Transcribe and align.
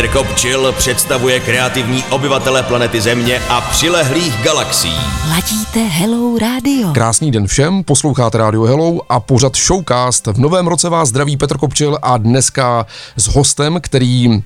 Petr 0.00 0.12
Kopčil 0.12 0.72
představuje 0.72 1.40
kreativní 1.40 2.04
obyvatele 2.10 2.62
planety 2.62 3.00
Země 3.00 3.40
a 3.48 3.60
přilehlých 3.60 4.42
galaxií. 4.42 4.96
Ladíte 5.28 5.80
Hello 5.80 6.38
Radio. 6.38 6.92
Krásný 6.92 7.30
den 7.30 7.46
všem, 7.46 7.84
posloucháte 7.84 8.38
Radio 8.38 8.62
Hello 8.62 9.00
a 9.08 9.20
pořad 9.20 9.56
Showcast. 9.56 10.26
V 10.26 10.38
novém 10.38 10.66
roce 10.66 10.88
vás 10.88 11.08
zdraví 11.08 11.36
Petr 11.36 11.58
Kopčil 11.58 11.98
a 12.02 12.16
dneska 12.16 12.86
s 13.16 13.26
hostem, 13.26 13.78
který 13.80 14.42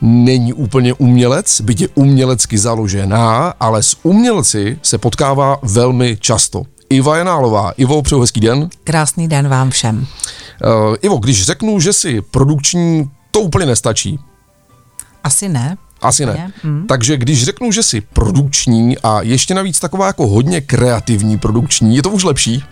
není 0.00 0.52
úplně 0.52 0.92
umělec, 0.92 1.60
byť 1.60 1.80
je 1.80 1.88
umělecky 1.94 2.58
založená, 2.58 3.54
ale 3.60 3.82
s 3.82 3.96
umělci 4.02 4.78
se 4.82 4.98
potkává 4.98 5.58
velmi 5.62 6.16
často. 6.20 6.62
Iva 6.90 7.16
Janálová. 7.16 7.70
Ivo, 7.76 8.02
přeju 8.02 8.20
hezký 8.20 8.40
den. 8.40 8.68
Krásný 8.84 9.28
den 9.28 9.48
vám 9.48 9.70
všem. 9.70 9.96
Uh, 9.98 10.96
Ivo, 11.02 11.16
když 11.16 11.44
řeknu, 11.44 11.80
že 11.80 11.92
si 11.92 12.20
produkční, 12.20 13.10
to 13.30 13.40
úplně 13.40 13.66
nestačí. 13.66 14.18
Asi 15.26 15.48
ne. 15.48 15.76
Asi 16.02 16.26
ne. 16.26 16.52
Mm. 16.64 16.86
Takže 16.88 17.16
když 17.16 17.44
řeknu, 17.44 17.72
že 17.72 17.82
jsi 17.82 18.00
produkční 18.00 18.98
a 18.98 19.22
ještě 19.22 19.54
navíc 19.54 19.80
taková 19.80 20.06
jako 20.06 20.26
hodně 20.26 20.60
kreativní 20.60 21.38
produkční, 21.38 21.96
je 21.96 22.02
to 22.02 22.10
už 22.10 22.24
lepší? 22.24 22.64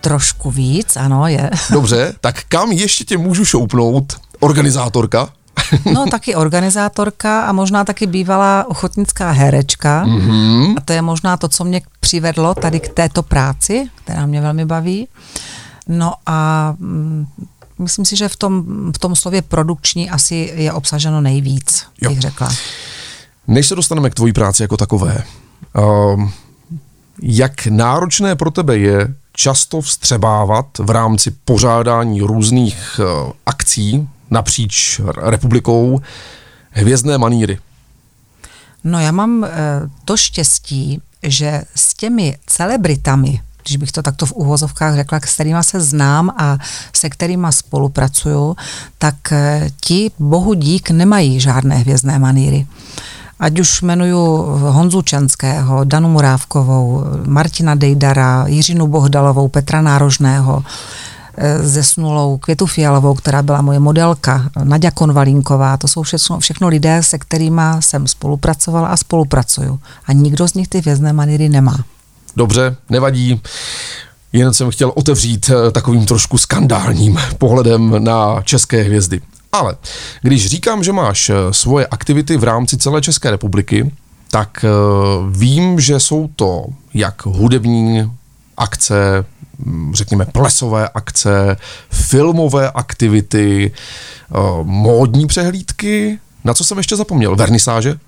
Trošku 0.00 0.50
víc, 0.50 0.96
ano, 0.96 1.26
je. 1.26 1.50
Dobře, 1.70 2.14
tak 2.20 2.42
kam 2.48 2.72
ještě 2.72 3.04
tě 3.04 3.18
můžu 3.18 3.44
šoupnout? 3.44 4.16
Organizátorka? 4.40 5.28
No 5.94 6.06
taky 6.06 6.34
organizátorka 6.34 7.42
a 7.42 7.52
možná 7.52 7.84
taky 7.84 8.06
bývalá 8.06 8.64
ochotnická 8.68 9.30
herečka. 9.30 10.04
Mm-hmm. 10.06 10.74
A 10.76 10.80
to 10.80 10.92
je 10.92 11.02
možná 11.02 11.36
to, 11.36 11.48
co 11.48 11.64
mě 11.64 11.80
přivedlo 12.00 12.54
tady 12.54 12.80
k 12.80 12.88
této 12.88 13.22
práci, 13.22 13.90
která 14.04 14.26
mě 14.26 14.40
velmi 14.40 14.64
baví. 14.64 15.08
No 15.88 16.12
a 16.26 16.74
mm, 16.78 17.26
myslím 17.78 18.04
si, 18.04 18.16
že 18.16 18.28
v 18.28 18.36
tom, 18.36 18.64
v 18.92 18.98
tom 18.98 19.16
slově 19.16 19.42
produkční 19.42 20.10
asi 20.10 20.52
je 20.54 20.72
obsaženo 20.72 21.20
nejvíc, 21.20 21.86
jo. 22.00 22.10
bych 22.10 22.20
řekla. 22.20 22.48
Než 23.46 23.66
se 23.66 23.74
dostaneme 23.74 24.10
k 24.10 24.14
tvojí 24.14 24.32
práci 24.32 24.62
jako 24.62 24.76
takové, 24.76 25.24
um, 26.14 26.32
jak 27.22 27.66
náročné 27.66 28.36
pro 28.36 28.50
tebe 28.50 28.78
je 28.78 29.14
často 29.32 29.80
vstřebávat 29.80 30.66
v 30.78 30.90
rámci 30.90 31.30
pořádání 31.30 32.20
různých 32.20 33.00
uh, 33.00 33.32
akcí 33.46 34.08
napříč 34.30 35.00
republikou 35.22 36.00
hvězdné 36.70 37.18
maníry? 37.18 37.58
No 38.84 39.00
já 39.00 39.12
mám 39.12 39.38
uh, 39.38 39.48
to 40.04 40.16
štěstí, 40.16 41.02
že 41.22 41.62
s 41.74 41.94
těmi 41.94 42.38
celebritami, 42.46 43.40
když 43.68 43.76
bych 43.76 43.92
to 43.92 44.02
takto 44.02 44.26
v 44.26 44.32
úvozovkách 44.32 44.94
řekla, 44.94 45.20
s 45.24 45.34
kterými 45.34 45.64
se 45.64 45.80
znám 45.80 46.30
a 46.36 46.58
se 46.92 47.10
kterými 47.10 47.46
spolupracuju, 47.50 48.56
tak 48.98 49.32
eh, 49.32 49.70
ti 49.80 50.10
bohu 50.18 50.54
dík 50.54 50.90
nemají 50.90 51.40
žádné 51.40 51.76
hvězdné 51.76 52.18
maníry. 52.18 52.66
Ať 53.40 53.60
už 53.60 53.82
jmenuju 53.82 54.26
Honzu 54.72 55.02
Čenského, 55.02 55.84
Danu 55.84 56.08
Murávkovou, 56.08 57.04
Martina 57.26 57.74
Dejdara, 57.74 58.44
Jiřinu 58.46 58.86
Bohdalovou, 58.86 59.48
Petra 59.48 59.80
Nárožného, 59.80 60.64
eh, 61.36 61.62
zesnulou 61.62 62.38
Květu 62.38 62.66
Fialovou, 62.66 63.14
která 63.14 63.42
byla 63.42 63.62
moje 63.62 63.78
modelka, 63.80 64.50
Nadia 64.64 64.90
Konvalínková, 64.90 65.76
to 65.76 65.88
jsou 65.88 66.02
všechno, 66.02 66.40
všechno 66.40 66.68
lidé, 66.68 67.02
se 67.02 67.18
kterými 67.18 67.62
jsem 67.80 68.06
spolupracovala 68.06 68.88
a 68.88 68.96
spolupracuju. 68.96 69.80
A 70.06 70.12
nikdo 70.12 70.48
z 70.48 70.54
nich 70.54 70.68
ty 70.68 70.78
hvězdné 70.78 71.12
maníry 71.12 71.48
nemá. 71.48 71.76
Dobře, 72.38 72.76
nevadí. 72.90 73.40
Jen 74.32 74.54
jsem 74.54 74.70
chtěl 74.70 74.92
otevřít 74.94 75.50
eh, 75.50 75.70
takovým 75.70 76.06
trošku 76.06 76.38
skandálním 76.38 77.18
pohledem 77.38 78.04
na 78.04 78.42
české 78.42 78.82
hvězdy. 78.82 79.20
Ale 79.52 79.76
když 80.22 80.46
říkám, 80.46 80.84
že 80.84 80.92
máš 80.92 81.30
eh, 81.30 81.34
svoje 81.50 81.86
aktivity 81.86 82.36
v 82.36 82.44
rámci 82.44 82.76
celé 82.76 83.00
České 83.00 83.30
republiky, 83.30 83.92
tak 84.30 84.64
eh, 84.64 84.68
vím, 85.30 85.80
že 85.80 86.00
jsou 86.00 86.30
to 86.36 86.64
jak 86.94 87.26
hudební 87.26 88.12
akce, 88.56 89.24
hm, 89.58 89.92
řekněme 89.94 90.26
plesové 90.26 90.88
akce, 90.88 91.56
filmové 91.90 92.70
aktivity, 92.70 93.72
módní 94.62 95.26
přehlídky, 95.26 96.18
na 96.44 96.54
co 96.54 96.64
jsem 96.64 96.78
ještě 96.78 96.96
zapomněl? 96.96 97.36
Vernisáže? 97.36 97.98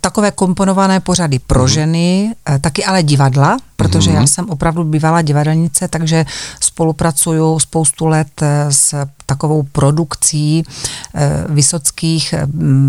Takové 0.00 0.30
komponované 0.30 1.00
pořady 1.00 1.38
pro 1.38 1.60
mhm. 1.60 1.68
ženy, 1.68 2.34
eh, 2.48 2.58
taky 2.58 2.84
ale 2.84 3.02
divadla, 3.02 3.56
protože 3.76 4.10
já 4.10 4.18
mhm. 4.18 4.26
jsem 4.26 4.50
opravdu 4.50 4.84
bývalá 4.84 5.22
divadelnice, 5.22 5.88
takže 5.88 6.26
spolupracuju 6.60 7.58
spoustu 7.58 8.06
let 8.06 8.28
eh, 8.42 8.66
s 8.72 9.06
takovou 9.26 9.62
produkcí 9.62 10.62
eh, 11.14 11.44
vysockých 11.48 12.34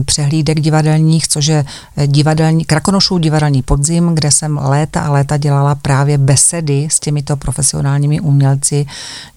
přehlídek 0.06 0.60
divadelních, 0.60 1.28
což 1.28 1.46
je 1.46 1.66
divadelní, 2.08 2.66
Krakonošův 2.66 3.22
divadelní 3.22 3.62
podzim, 3.62 4.16
kde 4.16 4.32
jsem 4.32 4.60
léta 4.64 5.02
a 5.02 5.12
léta 5.12 5.38
dělala 5.38 5.76
právě 5.76 6.18
besedy 6.18 6.88
s 6.92 7.00
těmito 7.00 7.38
profesionálními 7.38 8.20
umělci. 8.20 8.86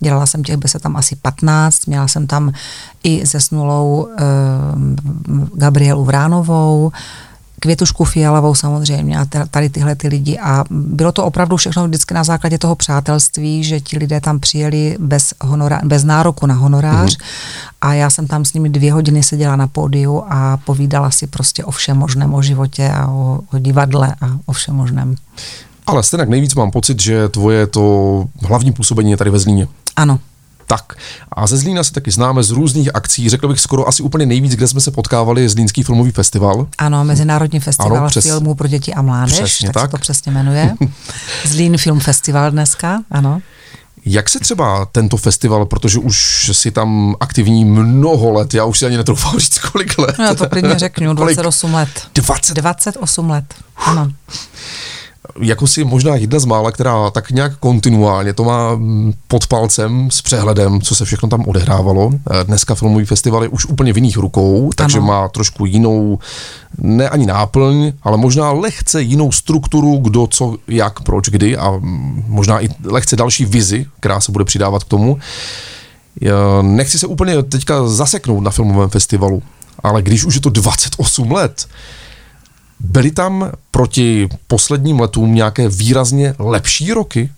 Dělala 0.00 0.26
jsem 0.26 0.44
těch 0.44 0.56
besed 0.56 0.82
tam 0.82 0.97
asi 0.97 1.16
15, 1.16 1.86
měla 1.86 2.09
jsem 2.09 2.26
tam 2.26 2.53
i 3.04 3.26
zesnulou 3.26 4.09
Gabrielu 5.54 6.04
Vránovou, 6.04 6.92
Květušku 7.60 8.04
Fialovou 8.04 8.54
samozřejmě 8.54 9.19
a 9.19 9.26
tady 9.50 9.70
tyhle 9.70 9.94
ty 9.94 10.09
lidi 10.09 10.38
a 10.38 10.65
bylo 10.70 11.12
to 11.12 11.25
opravdu 11.25 11.56
všechno 11.56 11.87
vždycky 11.87 12.15
na 12.15 12.25
základě 12.25 12.59
toho 12.59 12.75
přátelství, 12.75 13.65
že 13.65 13.81
ti 13.81 13.98
lidé 13.98 14.20
tam 14.20 14.41
přijeli 14.41 14.97
bez, 15.00 15.34
honora, 15.41 15.81
bez 15.84 16.04
nároku 16.04 16.47
na 16.47 16.54
honorář 16.54 17.16
mm. 17.16 17.25
a 17.81 17.94
já 17.94 18.10
jsem 18.10 18.26
tam 18.26 18.44
s 18.44 18.53
nimi 18.53 18.69
dvě 18.69 18.92
hodiny 18.92 19.22
seděla 19.22 19.56
na 19.56 19.66
pódiu 19.66 20.22
a 20.28 20.56
povídala 20.56 21.10
si 21.10 21.26
prostě 21.26 21.65
o 21.65 21.70
všem 21.70 21.97
možném, 21.97 22.34
o 22.34 22.42
životě 22.42 22.88
a 22.88 23.09
o, 23.09 23.41
o 23.53 23.59
divadle 23.59 24.15
a 24.21 24.38
o 24.47 24.53
všem 24.53 24.75
možném. 24.75 25.15
Ale 25.86 26.03
stejně 26.03 26.26
nejvíc 26.26 26.54
mám 26.54 26.71
pocit, 26.71 27.03
že 27.03 27.28
tvoje 27.28 27.66
to 27.66 28.25
hlavní 28.42 28.72
působení 28.72 29.10
je 29.10 29.16
tady 29.16 29.31
ve 29.31 29.38
Zlíně. 29.38 29.69
Ano, 29.97 30.19
tak. 30.67 30.93
A 31.33 31.47
ze 31.47 31.57
Zlína 31.57 31.85
se 31.85 31.93
taky 31.93 32.11
známe 32.11 32.43
z 32.43 32.51
různých 32.51 32.95
akcí, 32.95 33.29
řekl 33.29 33.49
bych 33.49 33.61
skoro 33.61 33.89
asi 33.89 34.03
úplně 34.03 34.27
nejvíc, 34.27 34.55
kde 34.55 34.69
jsme 34.69 34.81
se 34.81 34.91
potkávali, 34.91 35.49
Zlínský 35.49 35.83
filmový 35.83 36.11
festival. 36.11 36.67
Ano, 36.79 37.05
Mezinárodní 37.05 37.61
festival 37.61 37.97
ano, 37.97 38.07
přes... 38.09 38.25
filmů 38.25 38.55
pro 38.55 38.69
děti 38.69 38.95
a 38.95 39.03
mládež, 39.03 39.35
přesně 39.35 39.69
tak, 39.69 39.75
tak. 39.75 39.83
se 39.83 39.91
to 39.91 39.99
přesně 39.99 40.33
jmenuje. 40.33 40.75
Zlín 41.47 41.79
Film 41.79 42.01
Festival 42.01 42.51
dneska, 42.51 43.03
ano. 43.11 43.41
Jak 44.07 44.29
se 44.29 44.41
třeba 44.41 44.87
tento 44.93 45.17
festival, 45.17 45.67
protože 45.67 45.99
už 45.99 46.51
si 46.53 46.71
tam 46.71 47.15
aktivní 47.21 47.65
mnoho 47.65 48.33
let, 48.33 48.55
já 48.55 48.65
už 48.65 48.79
si 48.79 48.87
ani 48.87 48.97
netroufám 48.97 49.39
říct, 49.39 49.59
kolik 49.59 49.99
let. 49.99 50.17
No 50.19 50.25
já 50.25 50.35
to 50.35 50.49
klidně 50.49 50.79
řeknu, 50.79 51.15
28 51.15 51.75
let. 51.75 51.89
20? 52.15 52.55
28 52.55 53.31
let, 53.31 53.45
ano 53.77 54.13
jako 55.41 55.67
si 55.67 55.85
možná 55.85 56.17
jedna 56.17 56.39
z 56.39 56.45
mála, 56.45 56.73
která 56.73 57.11
tak 57.11 57.31
nějak 57.31 57.57
kontinuálně 57.57 58.33
to 58.33 58.45
má 58.45 58.75
mm, 58.75 59.12
pod 59.29 59.47
palcem 59.47 60.11
s 60.11 60.23
přehledem, 60.23 60.81
co 60.81 60.95
se 60.95 61.05
všechno 61.05 61.29
tam 61.29 61.45
odehrávalo. 61.47 62.11
Eh, 62.12 62.45
dneska 62.45 62.75
filmový 62.75 63.05
festival 63.05 63.43
je 63.43 63.49
už 63.49 63.67
úplně 63.67 63.93
v 63.93 63.97
jiných 63.97 64.17
rukou, 64.17 64.71
takže 64.77 64.99
ano. 64.99 65.07
má 65.07 65.29
trošku 65.29 65.67
jinou, 65.67 66.19
ne 66.79 67.09
ani 67.09 67.27
náplň, 67.27 67.93
ale 68.03 68.17
možná 68.17 68.53
lehce 68.53 69.03
jinou 69.03 69.33
strukturu, 69.33 69.97
kdo, 69.97 70.27
co, 70.27 70.57
jak, 70.69 71.01
proč, 71.01 71.29
kdy 71.29 71.57
a 71.57 71.71
mm, 71.71 72.25
možná 72.29 72.65
i 72.65 72.69
lehce 72.84 73.17
další 73.17 73.45
vizi, 73.45 73.87
která 74.01 74.21
se 74.21 74.33
bude 74.33 74.45
přidávat 74.45 74.84
k 74.84 74.89
tomu. 74.89 75.19
Nechci 76.63 76.99
se 76.99 77.07
úplně 77.07 77.43
teďka 77.43 77.89
zaseknout 77.89 78.43
na 78.43 78.51
filmovém 78.51 78.91
festivalu, 78.91 79.43
ale 79.83 80.03
když 80.03 80.25
už 80.25 80.34
je 80.34 80.41
to 80.41 80.51
28 80.51 81.33
let, 81.33 81.67
Byly 82.81 83.11
tam 83.11 83.53
proti 83.71 84.29
posledním 84.47 85.01
letům 85.01 85.35
nějaké 85.35 85.69
výrazně 85.69 86.35
lepší 86.39 86.93
roky? 86.93 87.31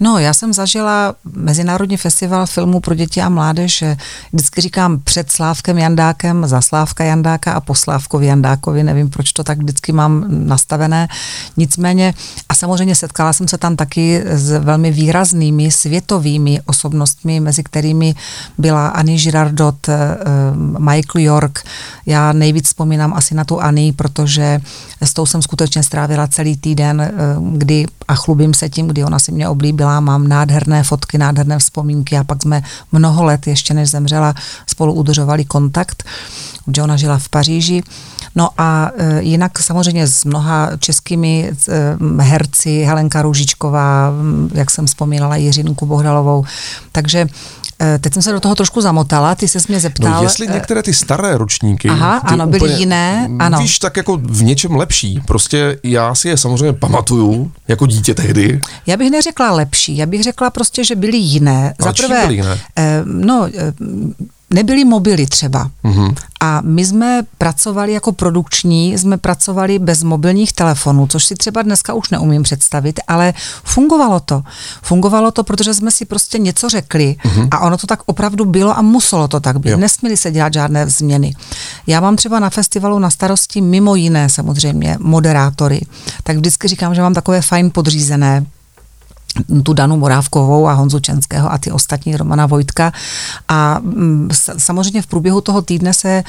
No, 0.00 0.18
já 0.18 0.34
jsem 0.34 0.52
zažila 0.52 1.14
Mezinárodní 1.32 1.96
festival 1.96 2.46
filmů 2.46 2.80
pro 2.80 2.94
děti 2.94 3.22
a 3.22 3.28
mládež, 3.28 3.84
vždycky 4.32 4.60
říkám 4.60 5.00
před 5.00 5.30
Slávkem 5.30 5.78
Jandákem, 5.78 6.46
za 6.46 6.60
Slávka 6.60 7.04
Jandáka 7.04 7.52
a 7.52 7.60
po 7.60 7.74
Slávkovi 7.74 8.26
Jandákovi, 8.26 8.82
nevím, 8.82 9.10
proč 9.10 9.32
to 9.32 9.44
tak 9.44 9.58
vždycky 9.58 9.92
mám 9.92 10.24
nastavené. 10.28 11.08
Nicméně, 11.56 12.14
a 12.48 12.54
samozřejmě 12.54 12.94
setkala 12.94 13.32
jsem 13.32 13.48
se 13.48 13.58
tam 13.58 13.76
taky 13.76 14.22
s 14.26 14.50
velmi 14.58 14.90
výraznými 14.90 15.70
světovými 15.70 16.60
osobnostmi, 16.66 17.40
mezi 17.40 17.62
kterými 17.62 18.14
byla 18.58 18.88
Annie 18.88 19.18
Girardot, 19.18 19.88
eh, 19.88 20.16
Michael 20.78 21.24
York. 21.24 21.64
Já 22.06 22.32
nejvíc 22.32 22.66
vzpomínám 22.66 23.14
asi 23.14 23.34
na 23.34 23.44
tu 23.44 23.60
Annie, 23.60 23.92
protože 23.92 24.60
s 25.00 25.12
tou 25.12 25.26
jsem 25.26 25.42
skutečně 25.42 25.82
strávila 25.82 26.26
celý 26.26 26.56
týden, 26.56 27.00
eh, 27.00 27.12
kdy, 27.52 27.86
a 28.08 28.14
chlubím 28.14 28.54
se 28.54 28.68
tím, 28.68 28.86
kdy 28.88 29.04
ona 29.04 29.18
si 29.18 29.32
mě 29.32 29.48
oblíbila 29.48 29.93
mám 30.00 30.28
nádherné 30.28 30.82
fotky, 30.82 31.18
nádherné 31.18 31.58
vzpomínky 31.58 32.18
a 32.18 32.24
pak 32.24 32.42
jsme 32.42 32.62
mnoho 32.92 33.24
let, 33.24 33.46
ještě 33.46 33.74
než 33.74 33.90
zemřela, 33.90 34.34
spolu 34.66 34.92
udržovali 34.92 35.44
kontakt, 35.44 36.04
že 36.74 36.82
ona 36.82 36.96
žila 36.96 37.18
v 37.18 37.28
Paříži. 37.28 37.82
No 38.34 38.48
a 38.58 38.90
e, 38.96 39.22
jinak 39.22 39.58
samozřejmě 39.58 40.06
s 40.06 40.24
mnoha 40.24 40.70
českými 40.78 41.52
e, 41.68 42.22
herci, 42.22 42.82
Helenka 42.82 43.22
Růžičková, 43.22 44.12
jak 44.54 44.70
jsem 44.70 44.86
vzpomínala, 44.86 45.36
Jiřinku 45.36 45.86
Bohdalovou. 45.86 46.44
Takže 46.92 47.26
teď 48.00 48.12
jsem 48.12 48.22
se 48.22 48.32
do 48.32 48.40
toho 48.40 48.54
trošku 48.54 48.80
zamotala, 48.80 49.34
ty 49.34 49.48
se 49.48 49.58
mě 49.68 49.80
zeptal. 49.80 50.12
No, 50.12 50.22
jestli 50.22 50.48
některé 50.48 50.82
ty 50.82 50.94
staré 50.94 51.38
ročníky. 51.38 51.88
Aha, 51.88 52.20
ty 52.20 52.34
ano, 52.34 52.46
byly 52.46 52.72
jiné, 52.72 53.28
ano. 53.38 53.58
Víš, 53.58 53.78
tak 53.78 53.96
jako 53.96 54.16
v 54.16 54.42
něčem 54.42 54.76
lepší. 54.76 55.20
Prostě 55.26 55.78
já 55.82 56.14
si 56.14 56.28
je 56.28 56.36
samozřejmě 56.36 56.72
pamatuju 56.72 57.52
jako 57.68 57.86
dítě 57.86 58.14
tehdy. 58.14 58.60
Já 58.86 58.96
bych 58.96 59.10
neřekla 59.10 59.52
lepší, 59.52 59.96
já 59.96 60.06
bych 60.06 60.22
řekla 60.22 60.50
prostě, 60.50 60.84
že 60.84 60.96
byly 60.96 61.16
jiné. 61.16 61.74
Byly 62.22 62.34
jiné? 62.34 62.58
Eh, 62.76 63.02
no, 63.04 63.48
eh, 63.54 63.72
nebyly 64.54 64.84
mobily 64.84 65.26
třeba. 65.26 65.70
Mm-hmm. 65.84 66.14
A 66.40 66.60
my 66.60 66.84
jsme 66.84 67.22
pracovali 67.38 67.92
jako 67.92 68.12
produkční, 68.12 68.98
jsme 68.98 69.18
pracovali 69.18 69.78
bez 69.78 70.02
mobilních 70.02 70.52
telefonů, 70.52 71.06
což 71.06 71.24
si 71.24 71.34
třeba 71.34 71.62
dneska 71.62 71.94
už 71.94 72.10
neumím 72.10 72.42
představit, 72.42 73.00
ale 73.08 73.34
fungovalo 73.64 74.20
to. 74.20 74.42
Fungovalo 74.82 75.30
to, 75.30 75.44
protože 75.44 75.74
jsme 75.74 75.90
si 75.90 76.04
prostě 76.04 76.38
něco 76.38 76.68
řekli 76.68 77.16
mm-hmm. 77.24 77.48
a 77.50 77.60
ono 77.60 77.76
to 77.76 77.86
tak 77.86 78.00
opravdu 78.06 78.44
bylo 78.44 78.78
a 78.78 78.82
muselo 78.82 79.28
to 79.28 79.40
tak 79.40 79.58
být. 79.58 79.70
Jo. 79.70 79.76
Nesměly 79.76 80.16
se 80.16 80.30
dělat 80.30 80.52
žádné 80.52 80.90
změny. 80.90 81.34
Já 81.86 82.00
mám 82.00 82.16
třeba 82.16 82.40
na 82.40 82.50
festivalu 82.50 82.98
na 82.98 83.10
starosti 83.10 83.60
mimo 83.60 83.94
jiné 83.94 84.28
samozřejmě 84.28 84.96
moderátory, 85.00 85.80
tak 86.22 86.36
vždycky 86.36 86.68
říkám, 86.68 86.94
že 86.94 87.02
mám 87.02 87.14
takové 87.14 87.42
fajn 87.42 87.70
podřízené, 87.70 88.46
tu 89.62 89.72
Danu 89.72 89.96
Morávkovou 89.96 90.68
a 90.68 90.72
Honzu 90.72 91.00
Čenského 91.00 91.52
a 91.52 91.58
ty 91.58 91.70
ostatní 91.70 92.16
Romana 92.16 92.46
Vojtka. 92.46 92.92
A 93.48 93.78
mm, 93.82 94.28
samozřejmě 94.58 95.02
v 95.02 95.06
průběhu 95.06 95.40
toho 95.40 95.62
týdne 95.62 95.94
se 95.94 96.08
e, 96.08 96.24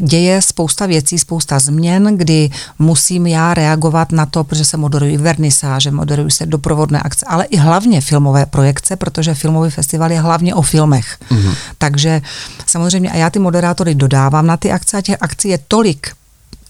děje 0.00 0.42
spousta 0.42 0.86
věcí, 0.86 1.18
spousta 1.18 1.58
změn, 1.58 2.16
kdy 2.16 2.50
musím 2.78 3.26
já 3.26 3.54
reagovat 3.54 4.12
na 4.12 4.26
to, 4.26 4.44
protože 4.44 4.64
se 4.64 4.76
moderují 4.76 5.16
vernisáže, 5.16 5.90
moderují 5.90 6.30
se 6.30 6.46
doprovodné 6.46 7.00
akce, 7.00 7.26
ale 7.28 7.44
i 7.44 7.56
hlavně 7.56 8.00
filmové 8.00 8.46
projekce, 8.46 8.96
protože 8.96 9.34
filmový 9.34 9.70
festival 9.70 10.12
je 10.12 10.20
hlavně 10.20 10.54
o 10.54 10.62
filmech. 10.62 11.18
Mm-hmm. 11.30 11.54
Takže 11.78 12.22
samozřejmě 12.66 13.10
a 13.10 13.16
já 13.16 13.30
ty 13.30 13.38
moderátory 13.38 13.94
dodávám 13.94 14.46
na 14.46 14.56
ty 14.56 14.72
akce 14.72 14.96
a 14.96 15.00
těch 15.00 15.16
akcí 15.20 15.48
je 15.48 15.58
tolik, 15.68 16.12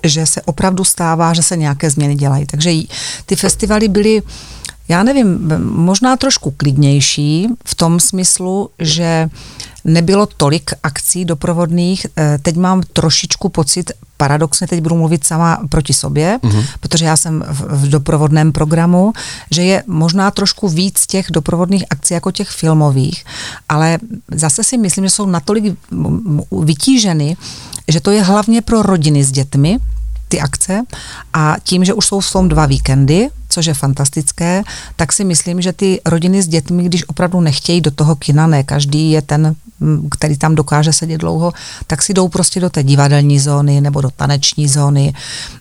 že 0.05 0.27
se 0.27 0.43
opravdu 0.43 0.85
stává, 0.85 1.35
že 1.35 1.43
se 1.43 1.57
nějaké 1.57 1.91
změny 1.91 2.15
dělají. 2.15 2.47
Takže 2.47 2.71
ty 3.27 3.37
festivaly 3.37 3.89
byly 3.89 4.23
já 4.91 5.03
nevím, 5.03 5.53
možná 5.63 6.17
trošku 6.17 6.51
klidnější 6.51 7.49
v 7.65 7.75
tom 7.75 8.01
smyslu, 8.01 8.71
že 8.79 9.31
nebylo 9.85 10.27
tolik 10.27 10.71
akcí 10.83 11.25
doprovodných. 11.25 12.07
Eh, 12.17 12.39
teď 12.43 12.57
mám 12.57 12.83
trošičku 12.93 13.49
pocit, 13.49 13.93
paradoxně 14.17 14.67
teď 14.67 14.81
budu 14.81 14.97
mluvit 14.97 15.25
sama 15.25 15.59
proti 15.69 15.95
sobě, 15.95 16.39
uh-huh. 16.43 16.65
protože 16.81 17.05
já 17.05 17.17
jsem 17.17 17.45
v, 17.49 17.87
v 17.87 17.89
doprovodném 17.89 18.53
programu, 18.53 19.13
že 19.51 19.63
je 19.63 19.83
možná 19.87 20.31
trošku 20.31 20.69
víc 20.69 21.07
těch 21.07 21.27
doprovodných 21.31 21.85
akcí 21.91 22.15
jako 22.15 22.31
těch 22.31 22.49
filmových, 22.49 23.25
ale 23.69 23.99
zase 24.31 24.65
si 24.65 24.79
myslím, 24.79 25.05
že 25.05 25.11
jsou 25.11 25.27
natolik 25.27 25.79
vytíženy, 26.63 27.37
že 27.89 28.01
to 28.01 28.11
je 28.11 28.23
hlavně 28.23 28.63
pro 28.63 28.83
rodiny 28.83 29.25
s 29.25 29.31
dětmi, 29.33 29.79
ty 30.31 30.41
akce. 30.41 30.83
A 31.33 31.57
tím, 31.63 31.85
že 31.85 31.95
už 31.95 32.07
jsou 32.07 32.21
v 32.21 32.33
tom 32.33 32.49
dva 32.49 32.67
víkendy, 32.67 33.29
což 33.49 33.67
je 33.67 33.75
fantastické, 33.75 34.63
tak 34.97 35.13
si 35.13 35.25
myslím, 35.25 35.61
že 35.61 35.73
ty 35.73 36.01
rodiny 36.07 36.43
s 36.43 36.49
dětmi, 36.49 36.85
když 36.85 37.09
opravdu 37.09 37.41
nechtějí 37.41 37.81
do 37.81 37.91
toho 37.91 38.17
kina, 38.17 38.47
ne 38.47 38.63
každý 38.63 39.11
je 39.11 39.23
ten, 39.23 39.55
který 40.11 40.39
tam 40.39 40.55
dokáže 40.55 40.93
sedět 40.93 41.19
dlouho, 41.19 41.53
tak 41.87 42.03
si 42.03 42.15
jdou 42.15 42.29
prostě 42.29 42.61
do 42.61 42.71
té 42.71 42.83
divadelní 42.83 43.41
zóny, 43.41 43.81
nebo 43.81 44.01
do 44.01 44.11
taneční 44.11 44.69
zóny, 44.69 45.15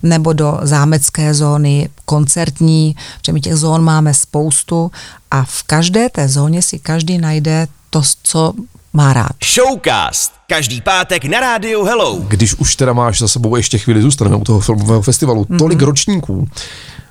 nebo 0.03 0.33
do 0.33 0.59
zámecké 0.61 1.33
zóny, 1.33 1.89
koncertní, 2.05 2.95
protože 3.19 3.33
my 3.33 3.41
těch 3.41 3.55
zón 3.55 3.83
máme 3.83 4.13
spoustu. 4.13 4.91
A 5.31 5.43
v 5.43 5.63
každé 5.63 6.09
té 6.09 6.27
zóně 6.27 6.61
si 6.61 6.79
každý 6.79 7.17
najde 7.17 7.67
to, 7.89 8.01
co 8.23 8.53
má 8.93 9.13
rád. 9.13 9.31
Showcast. 9.43 10.33
Každý 10.47 10.81
pátek 10.81 11.25
na 11.25 11.39
rádiu 11.39 11.83
Hello. 11.83 12.15
Když 12.27 12.53
už 12.53 12.75
teda 12.75 12.93
máš 12.93 13.19
za 13.19 13.27
sebou 13.27 13.55
ještě 13.55 13.77
chvíli 13.77 14.01
zůstaneme 14.01 14.35
u 14.35 14.43
toho 14.43 14.59
filmového 14.59 15.01
festivalu, 15.01 15.43
mm-hmm. 15.43 15.57
tolik 15.57 15.81
ročníků, 15.81 16.47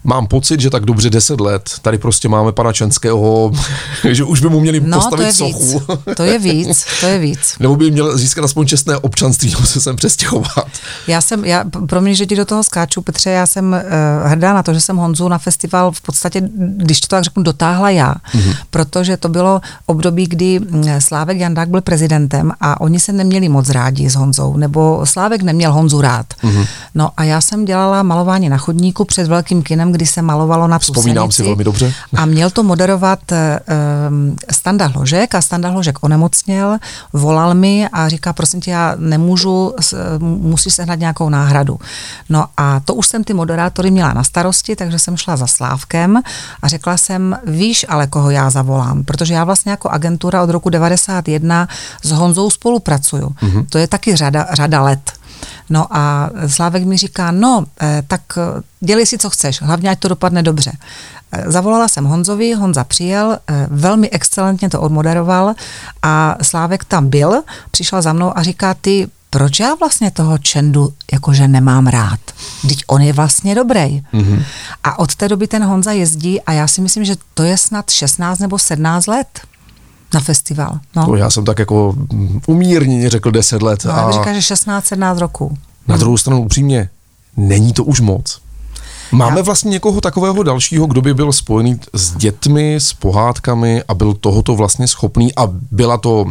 mám 0.04 0.26
pocit, 0.26 0.60
že 0.60 0.70
tak 0.70 0.84
dobře 0.84 1.10
10 1.10 1.40
let, 1.40 1.70
tady 1.82 1.98
prostě 1.98 2.28
máme 2.28 2.52
pana 2.52 2.72
Čenského, 2.72 3.52
že 4.10 4.24
už 4.24 4.40
by 4.40 4.48
mu 4.48 4.60
měli 4.60 4.80
no, 4.80 4.96
postavit 4.96 5.22
to 5.22 5.26
je 5.26 5.32
sochu. 5.32 5.78
Víc. 5.78 6.16
To 6.16 6.22
je 6.22 6.38
víc, 6.38 6.84
to 7.00 7.06
je 7.06 7.18
víc. 7.18 7.54
Nebo 7.60 7.76
by 7.76 7.90
měl 7.90 8.18
získat 8.18 8.44
aspoň 8.44 8.66
čestné 8.66 8.96
občanství, 8.96 9.50
nebo 9.54 9.66
se 9.66 9.80
sem 9.80 9.96
přestěhovat. 9.96 10.68
Já 11.06 11.20
jsem, 11.20 11.44
já, 11.44 11.64
pro 11.88 12.00
mě, 12.00 12.14
že 12.14 12.26
ti 12.26 12.36
do 12.36 12.44
toho 12.44 12.62
skáču, 12.62 13.02
Petře, 13.02 13.30
já 13.30 13.46
jsem 13.46 13.72
uh, 13.72 14.28
hrdá 14.30 14.54
na 14.54 14.62
to, 14.62 14.74
že 14.74 14.80
jsem 14.80 14.96
Honzu 14.96 15.28
na 15.28 15.38
festival 15.38 15.92
v 15.92 16.00
podstatě, 16.00 16.42
když 16.76 17.00
to 17.00 17.06
tak 17.06 17.24
řeknu, 17.24 17.42
dotáhla 17.42 17.90
já, 17.90 18.14
mm-hmm. 18.14 18.56
protože 18.70 19.16
to 19.16 19.28
bylo 19.28 19.60
období, 19.86 20.26
kdy 20.26 20.60
mm, 20.60 20.84
Slávek 20.98 21.38
Jandák 21.38 21.68
byl 21.68 21.80
prezidentem 21.80 22.52
a 22.60 22.80
oni 22.80 23.00
se 23.00 23.12
neměli 23.12 23.48
moc 23.48 23.68
rádi 23.68 24.10
s 24.10 24.14
Honzou, 24.14 24.56
nebo 24.56 25.00
Slávek 25.04 25.42
neměl 25.42 25.72
Honzu 25.72 26.00
rád. 26.00 26.26
Mm-hmm. 26.42 26.66
No 26.94 27.10
a 27.16 27.24
já 27.24 27.40
jsem 27.40 27.64
dělala 27.64 28.02
malování 28.02 28.48
na 28.48 28.58
chodníku 28.58 29.04
před 29.04 29.26
velkým 29.26 29.62
kinem, 29.62 29.87
kdy 29.92 30.06
se 30.06 30.22
malovalo 30.22 30.68
na 30.68 30.78
Vzpomínám 30.78 31.32
si 31.32 31.42
velmi 31.42 31.64
dobře. 31.64 31.92
A 32.16 32.26
měl 32.26 32.50
to 32.50 32.62
moderovat 32.62 33.20
um, 33.32 34.36
Standa 34.52 34.86
Hložek 34.86 35.34
a 35.34 35.40
Standa 35.42 35.68
Hložek 35.68 35.98
onemocněl, 36.00 36.78
volal 37.12 37.54
mi 37.54 37.88
a 37.92 38.08
říká, 38.08 38.32
prosím 38.32 38.60
tě, 38.60 38.70
já 38.70 38.94
nemůžu, 38.98 39.74
musíš 40.20 40.74
sehnat 40.74 40.98
nějakou 40.98 41.28
náhradu. 41.28 41.78
No 42.28 42.46
a 42.56 42.80
to 42.80 42.94
už 42.94 43.06
jsem 43.06 43.24
ty 43.24 43.34
moderátory 43.34 43.90
měla 43.90 44.12
na 44.12 44.24
starosti, 44.24 44.76
takže 44.76 44.98
jsem 44.98 45.16
šla 45.16 45.36
za 45.36 45.46
Slávkem 45.46 46.22
a 46.62 46.68
řekla 46.68 46.96
jsem, 46.96 47.38
víš 47.46 47.86
ale 47.88 48.06
koho 48.06 48.30
já 48.30 48.50
zavolám, 48.50 49.04
protože 49.04 49.34
já 49.34 49.44
vlastně 49.44 49.70
jako 49.70 49.88
agentura 49.88 50.42
od 50.42 50.50
roku 50.50 50.70
91 50.70 51.68
s 52.02 52.10
Honzou 52.10 52.50
spolupracuju. 52.50 53.28
Mm-hmm. 53.28 53.66
To 53.70 53.78
je 53.78 53.86
taky 53.86 54.16
řada, 54.16 54.46
řada 54.52 54.82
let. 54.82 55.17
No 55.70 55.86
a 55.90 56.30
Slávek 56.46 56.84
mi 56.84 56.96
říká, 56.96 57.30
no, 57.30 57.64
eh, 57.80 58.02
tak 58.06 58.20
eh, 58.36 58.62
dělej 58.80 59.06
si, 59.06 59.18
co 59.18 59.30
chceš, 59.30 59.62
hlavně 59.62 59.90
ať 59.90 59.98
to 59.98 60.08
dopadne 60.08 60.42
dobře. 60.42 60.72
Eh, 61.32 61.50
zavolala 61.50 61.88
jsem 61.88 62.04
Honzovi, 62.04 62.54
Honza 62.54 62.84
přijel, 62.84 63.38
velmi 63.68 64.10
excelentně 64.10 64.70
to 64.70 64.80
odmoderoval 64.80 65.54
a 66.02 66.36
Slávek 66.42 66.84
tam 66.84 67.08
byl, 67.08 67.42
přišel 67.70 68.02
za 68.02 68.12
mnou 68.12 68.38
a 68.38 68.42
říká, 68.42 68.74
ty, 68.74 69.08
proč 69.30 69.60
já 69.60 69.74
vlastně 69.74 70.10
toho 70.10 70.38
Čendu 70.38 70.94
jakože 71.12 71.48
nemám 71.48 71.86
rád? 71.86 72.20
Teď 72.68 72.84
on 72.86 73.02
je 73.02 73.12
vlastně 73.12 73.54
dobrý. 73.54 74.02
Mm-hmm. 74.14 74.42
A 74.84 74.98
od 74.98 75.14
té 75.14 75.28
doby 75.28 75.46
ten 75.46 75.64
Honza 75.64 75.92
jezdí 75.92 76.40
a 76.40 76.52
já 76.52 76.68
si 76.68 76.80
myslím, 76.80 77.04
že 77.04 77.14
to 77.34 77.42
je 77.42 77.58
snad 77.58 77.90
16 77.90 78.38
nebo 78.38 78.58
17 78.58 79.06
let 79.06 79.28
na 80.14 80.20
festival. 80.20 80.78
No. 80.96 81.06
To 81.06 81.16
já 81.16 81.30
jsem 81.30 81.44
tak 81.44 81.58
jako 81.58 81.94
umírněně 82.46 83.10
řekl 83.10 83.30
10 83.30 83.62
let. 83.62 83.84
No, 83.84 83.92
a 83.92 84.12
říká, 84.12 84.32
že 84.32 84.40
16-17 84.40 85.18
roků. 85.18 85.58
Na 85.88 85.96
druhou 85.96 86.16
stranu 86.16 86.44
upřímně, 86.44 86.88
není 87.36 87.72
to 87.72 87.84
už 87.84 88.00
moc. 88.00 88.40
Máme 89.12 89.36
já... 89.36 89.42
vlastně 89.42 89.70
někoho 89.70 90.00
takového 90.00 90.42
dalšího, 90.42 90.86
kdo 90.86 91.02
by 91.02 91.14
byl 91.14 91.32
spojený 91.32 91.80
s 91.92 92.16
dětmi, 92.16 92.74
s 92.74 92.92
pohádkami 92.92 93.82
a 93.88 93.94
byl 93.94 94.14
tohoto 94.14 94.54
vlastně 94.54 94.88
schopný 94.88 95.34
a 95.34 95.42
byla 95.70 95.98
to 95.98 96.24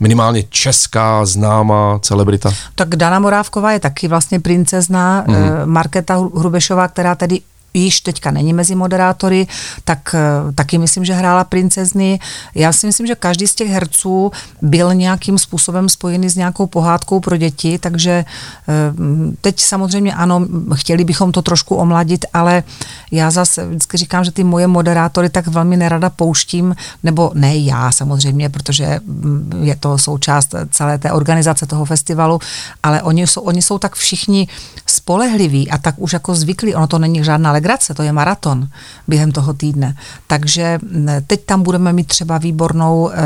minimálně 0.00 0.42
česká 0.48 1.26
známá 1.26 1.98
celebrita? 1.98 2.50
Tak 2.74 2.96
Dana 2.96 3.18
Morávková 3.18 3.72
je 3.72 3.80
taky 3.80 4.08
vlastně 4.08 4.40
princezna, 4.40 5.24
mm-hmm. 5.26 5.66
Marketa 5.66 6.16
Hrubešová, 6.16 6.88
která 6.88 7.14
tedy 7.14 7.40
již 7.74 8.00
teďka 8.00 8.30
není 8.30 8.52
mezi 8.52 8.74
moderátory, 8.74 9.46
tak 9.84 10.14
eh, 10.14 10.52
taky 10.52 10.78
myslím, 10.78 11.04
že 11.04 11.14
hrála 11.14 11.44
princezny. 11.44 12.20
Já 12.54 12.72
si 12.72 12.86
myslím, 12.86 13.06
že 13.06 13.14
každý 13.14 13.46
z 13.46 13.54
těch 13.54 13.68
herců 13.68 14.32
byl 14.62 14.94
nějakým 14.94 15.38
způsobem 15.38 15.88
spojený 15.88 16.28
s 16.28 16.36
nějakou 16.36 16.66
pohádkou 16.66 17.20
pro 17.20 17.36
děti, 17.36 17.78
takže 17.78 18.10
eh, 18.10 18.72
teď 19.40 19.60
samozřejmě 19.60 20.14
ano, 20.14 20.46
chtěli 20.74 21.04
bychom 21.04 21.32
to 21.32 21.42
trošku 21.42 21.74
omladit, 21.74 22.24
ale 22.32 22.62
já 23.10 23.30
zase 23.30 23.66
vždycky 23.66 23.96
říkám, 23.96 24.24
že 24.24 24.30
ty 24.30 24.44
moje 24.44 24.66
moderátory 24.66 25.28
tak 25.28 25.46
velmi 25.46 25.76
nerada 25.76 26.10
pouštím, 26.10 26.76
nebo 27.02 27.30
ne 27.34 27.56
já 27.56 27.92
samozřejmě, 27.92 28.48
protože 28.48 29.00
mm, 29.04 29.60
je 29.62 29.76
to 29.76 29.98
součást 29.98 30.54
celé 30.70 30.98
té 30.98 31.12
organizace 31.12 31.66
toho 31.66 31.84
festivalu, 31.84 32.38
ale 32.82 33.02
oni 33.02 33.26
jsou, 33.26 33.40
oni 33.40 33.62
jsou 33.62 33.78
tak 33.78 33.94
všichni 33.94 34.48
spolehliví 34.86 35.70
a 35.70 35.78
tak 35.78 35.94
už 35.98 36.12
jako 36.12 36.34
zvyklí, 36.34 36.74
ono 36.74 36.86
to 36.86 36.98
není 36.98 37.24
žádná 37.24 37.52
legrace, 37.64 37.94
to 37.94 38.02
je 38.02 38.12
maraton 38.12 38.68
během 39.08 39.32
toho 39.32 39.54
týdne. 39.54 39.96
Takže 40.26 40.78
teď 41.26 41.44
tam 41.44 41.62
budeme 41.62 41.92
mít 41.92 42.06
třeba 42.06 42.38
výbornou 42.38 43.10
eh, 43.10 43.16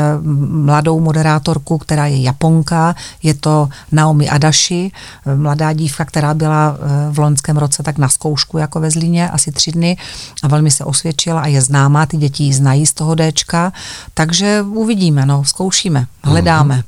mladou 0.47 0.99
moderátorku, 0.99 1.77
která 1.77 2.05
je 2.05 2.21
Japonka, 2.21 2.95
je 3.23 3.33
to 3.33 3.69
Naomi 3.91 4.29
Adashi, 4.29 4.91
eh, 4.91 5.35
mladá 5.35 5.73
dívka, 5.73 6.05
která 6.05 6.33
byla 6.33 6.77
eh, 6.79 7.11
v 7.11 7.19
loňském 7.19 7.57
roce 7.57 7.83
tak 7.83 7.97
na 7.97 8.09
zkoušku 8.09 8.57
jako 8.57 8.79
ve 8.79 8.91
Zlíně, 8.91 9.29
asi 9.29 9.51
tři 9.51 9.71
dny 9.71 9.97
a 10.43 10.47
velmi 10.47 10.71
se 10.71 10.83
osvědčila 10.83 11.41
a 11.41 11.47
je 11.47 11.61
známá, 11.61 12.05
ty 12.05 12.17
děti 12.17 12.43
ji 12.43 12.53
znají 12.53 12.85
z 12.85 12.93
toho 12.93 13.15
Dčka, 13.15 13.71
takže 14.13 14.61
uvidíme, 14.61 15.25
no, 15.25 15.43
zkoušíme, 15.43 16.05
hledáme. 16.23 16.75
Mm-hmm. 16.75 16.83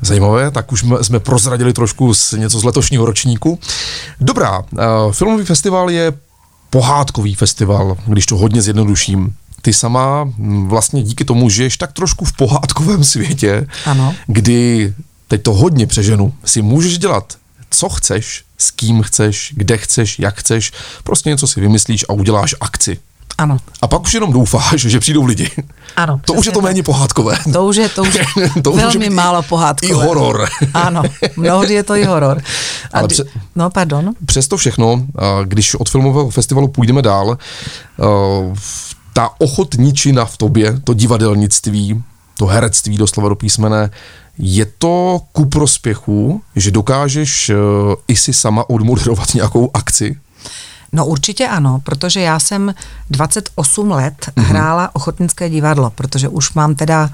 Zajímavé, 0.00 0.50
tak 0.50 0.72
už 0.72 0.84
jsme 1.02 1.20
prozradili 1.20 1.72
trošku 1.72 2.14
z 2.14 2.32
něco 2.32 2.58
z 2.58 2.64
letošního 2.64 3.06
ročníku. 3.06 3.58
Dobrá, 4.20 4.62
filmový 5.12 5.44
festival 5.44 5.90
je 5.90 6.12
pohádkový 6.72 7.34
festival, 7.34 7.96
když 8.06 8.26
to 8.26 8.36
hodně 8.36 8.62
zjednoduším. 8.62 9.34
ty 9.62 9.72
sama 9.72 10.32
vlastně 10.66 11.02
díky 11.02 11.24
tomu 11.24 11.50
žiješ 11.50 11.76
tak 11.76 11.92
trošku 11.92 12.24
v 12.24 12.32
pohádkovém 12.32 13.04
světě, 13.04 13.66
Ano. 13.86 14.14
kdy, 14.26 14.94
teď 15.28 15.42
to 15.42 15.52
hodně 15.52 15.86
přeženu, 15.86 16.34
si 16.44 16.62
můžeš 16.62 16.98
dělat, 16.98 17.36
co 17.70 17.88
chceš, 17.88 18.44
s 18.58 18.70
kým 18.70 19.02
chceš, 19.02 19.52
kde 19.56 19.78
chceš, 19.78 20.18
jak 20.18 20.38
chceš, 20.38 20.72
prostě 21.04 21.30
něco 21.30 21.46
si 21.46 21.60
vymyslíš 21.60 22.04
a 22.08 22.12
uděláš 22.12 22.54
akci. 22.60 22.98
Ano. 23.38 23.56
A 23.82 23.86
pak 23.88 24.02
už 24.02 24.14
jenom 24.14 24.32
doufáš, 24.32 24.80
že 24.80 25.00
přijdou 25.00 25.24
lidi. 25.24 25.50
Ano, 25.96 26.20
To 26.24 26.32
už 26.32 26.46
je 26.46 26.52
to 26.52 26.58
tak. 26.60 26.64
méně 26.70 26.82
pohádkové. 26.82 27.36
To 27.52 27.66
už 27.66 27.76
je, 27.76 27.88
to 27.88 28.02
už 28.02 28.18
To 28.62 28.70
už 28.72 28.80
velmi 28.80 29.10
málo 29.10 29.42
pohádkové. 29.42 29.90
i 29.90 29.94
horor. 29.94 30.48
Ano, 30.74 31.02
mnohdy 31.36 31.74
je 31.74 31.82
to 31.82 31.96
i 31.96 32.04
horor. 32.04 32.42
A 32.92 32.98
Ale 32.98 33.08
pře- 33.08 33.24
No, 33.56 33.70
pardon. 33.70 34.10
Přesto 34.26 34.56
všechno, 34.56 35.04
když 35.44 35.74
od 35.74 35.88
filmového 35.90 36.30
festivalu 36.30 36.68
půjdeme 36.68 37.02
dál, 37.02 37.38
ta 39.12 39.30
ochotničina 39.38 40.24
v 40.24 40.36
tobě, 40.36 40.80
to 40.84 40.94
divadelnictví, 40.94 42.02
to 42.38 42.46
herectví 42.46 42.96
doslova 42.96 43.28
do 43.28 43.34
písmene, 43.34 43.90
je 44.38 44.66
to 44.78 45.20
ku 45.32 45.44
prospěchu, 45.46 46.42
že 46.56 46.70
dokážeš 46.70 47.50
e, 47.50 47.54
i 48.08 48.16
si 48.16 48.32
sama 48.32 48.70
odmoderovat 48.70 49.34
nějakou 49.34 49.70
akci? 49.74 50.16
No 50.92 51.06
určitě 51.06 51.48
ano, 51.48 51.80
protože 51.84 52.20
já 52.20 52.38
jsem 52.38 52.74
28 53.10 53.90
let 53.90 54.14
Mhm. 54.36 54.44
mm-hmm. 54.46 54.48
hrála 54.50 54.90
ochotnické 54.92 55.50
divadlo, 55.50 55.90
protože 55.90 56.28
už 56.28 56.52
mám 56.54 56.74
teda 56.74 57.10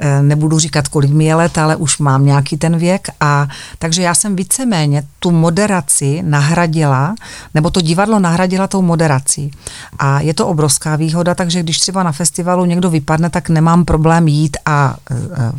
eh, 0.00 0.22
nebudu 0.22 0.58
říkat, 0.58 0.88
kolik 0.88 1.10
mi 1.10 1.24
je 1.24 1.34
let, 1.34 1.58
ale 1.58 1.76
už 1.76 1.98
mám 1.98 2.24
nějaký 2.26 2.56
ten 2.56 2.78
věk 2.78 3.08
a 3.20 3.48
takže 3.78 4.02
já 4.02 4.14
jsem 4.14 4.36
víceméně 4.36 5.02
tu 5.18 5.30
moderaci 5.30 6.22
nahradila, 6.22 7.14
nebo 7.54 7.70
to 7.70 7.80
divadlo 7.80 8.18
nahradila 8.18 8.66
tou 8.66 8.82
moderací. 8.82 9.50
A 9.98 10.20
je 10.20 10.34
to 10.34 10.46
obrovská 10.46 10.96
výhoda, 10.96 11.34
takže 11.34 11.62
když 11.62 11.78
třeba 11.78 12.02
na 12.02 12.12
festivalu 12.12 12.64
někdo 12.64 12.90
vypadne, 12.90 13.30
tak 13.30 13.48
nemám 13.48 13.84
problém 13.84 14.28
jít 14.28 14.56
a 14.66 14.96
eh, 15.10 15.52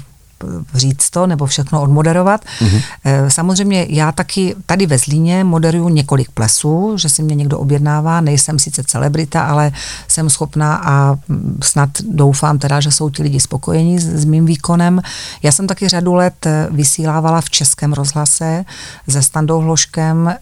říct 0.74 1.10
to 1.10 1.28
nebo 1.28 1.46
všechno 1.46 1.82
odmoderovat. 1.82 2.46
Mm-hmm. 2.46 2.82
Samozřejmě 3.28 3.86
já 3.90 4.12
taky 4.12 4.56
tady 4.66 4.86
ve 4.86 4.98
Zlíně 4.98 5.44
moderuju 5.44 5.90
několik 5.90 6.32
plesů, 6.32 6.94
že 6.98 7.10
si 7.10 7.24
mě 7.24 7.36
někdo 7.36 7.60
objednává, 7.60 8.22
nejsem 8.22 8.60
sice 8.60 8.84
celebrita, 8.84 9.42
ale 9.42 9.72
jsem 10.08 10.30
schopná 10.30 10.82
a 10.86 11.16
snad 11.64 11.90
doufám 12.10 12.60
teda, 12.60 12.80
že 12.80 12.92
jsou 12.92 13.10
ti 13.10 13.24
lidi 13.24 13.40
spokojení 13.40 14.00
s, 14.00 14.06
s 14.06 14.26
mým 14.26 14.46
výkonem. 14.46 15.02
Já 15.44 15.52
jsem 15.52 15.68
taky 15.68 15.90
řadu 15.90 16.14
let 16.14 16.46
eh, 16.46 16.68
vysílávala 16.72 17.42
v 17.42 17.50
Českém 17.50 17.94
rozhlase 17.94 18.66
se 19.10 19.22
Standou 19.22 19.60
Hloškem 19.60 20.28
eh, 20.28 20.38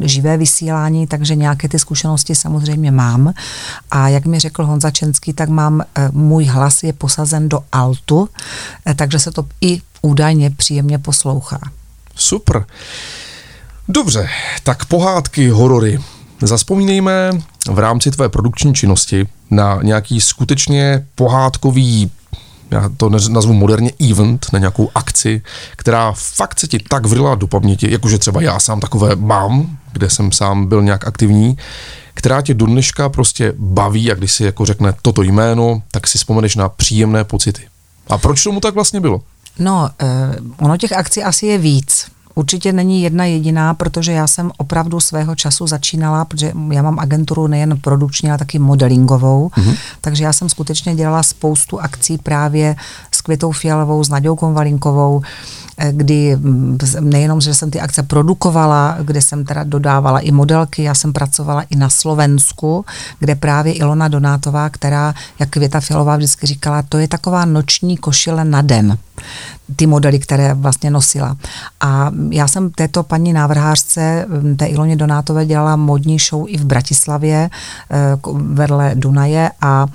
živé 0.00 0.36
vysílání, 0.36 1.06
takže 1.06 1.34
nějaké 1.34 1.68
ty 1.68 1.78
zkušenosti 1.78 2.34
samozřejmě 2.34 2.90
mám. 2.90 3.32
A 3.90 4.08
jak 4.08 4.26
mi 4.26 4.38
řekl 4.38 4.66
Honza 4.66 4.90
Čenský, 4.90 5.32
tak 5.32 5.48
mám, 5.48 5.82
můj 6.10 6.44
hlas 6.44 6.82
je 6.82 6.92
posazen 6.92 7.48
do 7.48 7.60
altu, 7.72 8.28
eh, 8.86 8.94
takže 9.16 9.24
se 9.24 9.30
to 9.30 9.46
i 9.60 9.80
údajně 10.02 10.50
příjemně 10.50 10.98
poslouchá. 10.98 11.58
Super. 12.14 12.64
Dobře, 13.88 14.28
tak 14.62 14.84
pohádky, 14.84 15.48
horory. 15.48 15.98
Zaspomínejme 16.42 17.30
v 17.70 17.78
rámci 17.78 18.10
tvé 18.10 18.28
produkční 18.28 18.74
činnosti 18.74 19.28
na 19.50 19.78
nějaký 19.82 20.20
skutečně 20.20 21.06
pohádkový, 21.14 22.10
já 22.70 22.90
to 22.96 23.08
nazvu 23.08 23.52
moderně 23.52 23.92
event, 24.10 24.46
na 24.52 24.58
nějakou 24.58 24.90
akci, 24.94 25.42
která 25.76 26.12
fakt 26.12 26.60
se 26.60 26.66
ti 26.66 26.78
tak 26.78 27.06
vrila 27.06 27.34
do 27.34 27.46
paměti, 27.46 27.92
jakože 27.92 28.18
třeba 28.18 28.42
já 28.42 28.60
sám 28.60 28.80
takové 28.80 29.16
mám, 29.16 29.78
kde 29.92 30.10
jsem 30.10 30.32
sám 30.32 30.66
byl 30.66 30.82
nějak 30.82 31.06
aktivní, 31.06 31.56
která 32.14 32.42
tě 32.42 32.54
do 32.54 32.66
dneška 32.66 33.08
prostě 33.08 33.52
baví 33.56 34.12
a 34.12 34.14
když 34.14 34.32
si 34.32 34.44
jako 34.44 34.66
řekne 34.66 34.92
toto 35.02 35.22
jméno, 35.22 35.82
tak 35.90 36.06
si 36.06 36.18
vzpomeneš 36.18 36.56
na 36.56 36.68
příjemné 36.68 37.24
pocity. 37.24 37.62
A 38.08 38.18
proč 38.18 38.42
tomu 38.42 38.60
tak 38.60 38.74
vlastně 38.74 39.00
bylo? 39.00 39.20
No, 39.58 39.90
eh, 39.98 40.36
ono 40.58 40.76
těch 40.76 40.92
akcí 40.92 41.22
asi 41.22 41.46
je 41.46 41.58
víc. 41.58 42.06
Určitě 42.34 42.72
není 42.72 43.02
jedna 43.02 43.24
jediná, 43.24 43.74
protože 43.74 44.12
já 44.12 44.26
jsem 44.26 44.52
opravdu 44.56 45.00
svého 45.00 45.34
času 45.34 45.66
začínala, 45.66 46.24
protože 46.24 46.52
já 46.70 46.82
mám 46.82 46.98
agenturu 46.98 47.46
nejen 47.46 47.80
produkční, 47.80 48.28
ale 48.28 48.38
taky 48.38 48.58
modelingovou, 48.58 49.48
mm-hmm. 49.48 49.76
takže 50.00 50.24
já 50.24 50.32
jsem 50.32 50.48
skutečně 50.48 50.94
dělala 50.94 51.22
spoustu 51.22 51.80
akcí 51.80 52.18
právě 52.18 52.76
s 53.12 53.20
Květou 53.20 53.52
Fialovou, 53.52 54.04
s 54.04 54.08
Nadějou 54.08 54.36
Konvalinkovou, 54.36 55.22
eh, 55.24 55.65
kdy 55.90 56.36
mm, 56.36 56.78
nejenom, 57.00 57.40
že 57.40 57.54
jsem 57.54 57.70
ty 57.70 57.80
akce 57.80 58.02
produkovala, 58.02 58.96
kde 59.02 59.22
jsem 59.22 59.44
teda 59.44 59.64
dodávala 59.64 60.20
i 60.20 60.30
modelky, 60.30 60.82
já 60.82 60.94
jsem 60.94 61.12
pracovala 61.12 61.62
i 61.62 61.76
na 61.76 61.90
Slovensku, 61.90 62.84
kde 63.18 63.34
právě 63.34 63.72
Ilona 63.72 64.08
Donátová, 64.08 64.70
která, 64.70 65.14
jak 65.38 65.50
Květa 65.50 65.80
Fialová 65.80 66.16
vždycky 66.16 66.46
říkala, 66.46 66.82
to 66.82 66.98
je 66.98 67.08
taková 67.08 67.44
noční 67.44 67.96
košile 67.96 68.44
na 68.44 68.62
den 68.62 68.98
ty 69.76 69.86
modely, 69.86 70.18
které 70.18 70.54
vlastně 70.54 70.90
nosila. 70.90 71.36
A 71.80 72.10
já 72.30 72.48
jsem 72.48 72.70
této 72.70 73.02
paní 73.02 73.32
návrhářce, 73.32 74.26
mm, 74.28 74.56
té 74.56 74.66
Iloně 74.66 74.96
Donátové, 74.96 75.46
dělala 75.46 75.76
modní 75.76 76.18
show 76.18 76.44
i 76.48 76.58
v 76.58 76.64
Bratislavě 76.64 77.50
eh, 77.90 77.96
vedle 78.32 78.92
Dunaje 78.94 79.50
a 79.60 79.86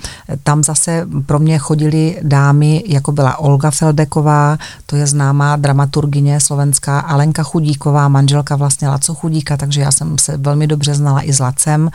tam 0.44 0.64
zase 0.64 1.08
pro 1.26 1.40
mě 1.40 1.58
chodily 1.58 2.18
dámy, 2.22 2.84
jako 2.88 3.12
byla 3.12 3.40
Olga 3.40 3.72
Feldeková, 3.72 4.58
to 4.86 4.96
je 4.96 5.08
známá 5.08 5.58
dramaturgině 5.72 6.40
slovenská, 6.40 7.00
Alenka 7.00 7.44
Chudíková, 7.44 8.08
manželka 8.08 8.56
vlastně 8.56 8.88
Laco 8.88 9.16
Chudíka, 9.16 9.58
takže 9.58 9.82
já 9.82 9.92
jsem 9.92 10.18
se 10.18 10.38
velmi 10.38 10.68
dobře 10.68 10.96
znala 10.96 11.22
i 11.24 11.34
s 11.34 11.40
Lacem. 11.40 11.90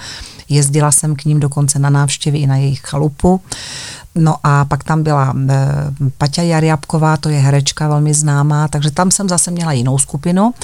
Jezdila 0.48 0.92
jsem 0.92 1.16
k 1.16 1.24
ním 1.24 1.40
dokonce 1.40 1.78
na 1.78 1.90
návštěvy 1.90 2.38
i 2.38 2.46
na 2.46 2.56
jejich 2.56 2.80
chalupu. 2.80 3.40
No 4.16 4.34
a 4.44 4.64
pak 4.64 4.84
tam 4.84 5.02
byla 5.02 5.34
e, 5.48 5.66
Paťa 6.18 6.42
Jarjabková, 6.42 7.16
to 7.16 7.28
je 7.28 7.38
herečka 7.38 7.88
velmi 7.88 8.14
známá, 8.14 8.68
takže 8.68 8.90
tam 8.90 9.10
jsem 9.10 9.28
zase 9.28 9.50
měla 9.50 9.72
jinou 9.72 9.98
skupinu 9.98 10.54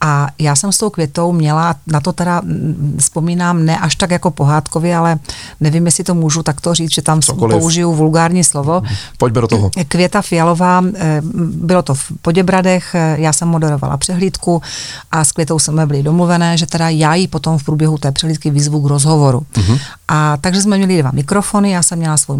a 0.00 0.28
já 0.38 0.56
jsem 0.56 0.72
s 0.72 0.78
tou 0.78 0.90
květou 0.90 1.32
měla, 1.32 1.74
na 1.86 2.00
to 2.00 2.12
teda 2.12 2.40
mm, 2.40 2.96
vzpomínám 2.98 3.64
ne 3.64 3.78
až 3.78 3.96
tak 3.96 4.10
jako 4.10 4.30
pohádkově, 4.30 4.96
ale 4.96 5.18
nevím, 5.60 5.86
jestli 5.86 6.04
to 6.04 6.14
můžu 6.14 6.42
takto 6.42 6.74
říct, 6.74 6.94
že 6.94 7.02
tam 7.02 7.20
Cokoliv. 7.20 7.58
použiju 7.58 7.94
vulgární 7.94 8.44
slovo. 8.44 8.82
Pojďme 9.18 9.40
do 9.40 9.48
toho. 9.48 9.70
Květa 9.88 10.22
Fialová, 10.22 10.82
eh, 10.94 11.22
bylo 11.54 11.82
to 11.82 11.94
v 11.94 12.12
Poděbradech, 12.22 12.94
eh, 12.94 13.16
já 13.18 13.32
jsem 13.32 13.48
moderovala 13.48 13.96
přehlídku 13.96 14.62
a 15.10 15.24
s 15.24 15.32
Květou 15.32 15.58
jsme 15.58 15.86
byli 15.86 16.02
domluvené, 16.02 16.56
že 16.56 16.66
teda 16.66 16.88
já 16.88 17.14
ji 17.14 17.28
potom 17.28 17.58
v 17.58 17.64
průběhu 17.64 17.98
té 17.98 18.12
přehlídky 18.12 18.50
vyzvu 18.50 18.82
k 18.82 18.86
rozhovoru. 18.86 19.46
Uh-huh. 19.54 19.78
A 20.08 20.36
takže 20.40 20.62
jsme 20.62 20.76
měli 20.76 21.02
dva 21.02 21.10
mikrofony, 21.14 21.70
já 21.70 21.82
jsem 21.82 21.98
měla 21.98 22.16
svůj 22.16 22.36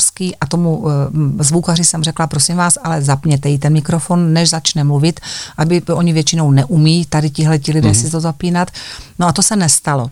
moderátorský 0.00 0.36
a 0.36 0.46
tomu 0.46 0.84
eh, 0.88 1.44
zvukaři 1.44 1.84
jsem 1.84 2.02
řekla, 2.02 2.26
prosím 2.26 2.56
vás, 2.56 2.78
ale 2.84 3.02
zapněte 3.02 3.48
jí 3.48 3.58
ten 3.58 3.72
mikrofon, 3.72 4.32
než 4.32 4.50
začne 4.50 4.84
mluvit, 4.84 5.20
aby 5.56 5.82
oni 5.82 6.12
většinou 6.12 6.50
neumí 6.50 7.04
tady 7.04 7.30
tihle 7.30 7.58
ti 7.58 7.72
lidé 7.72 7.90
uh-huh. 7.90 8.02
si 8.04 8.10
to 8.10 8.20
zapínat. 8.20 8.70
No 9.18 9.26
a 9.26 9.32
to 9.32 9.42
se 9.42 9.56
nestalo. 9.56 10.10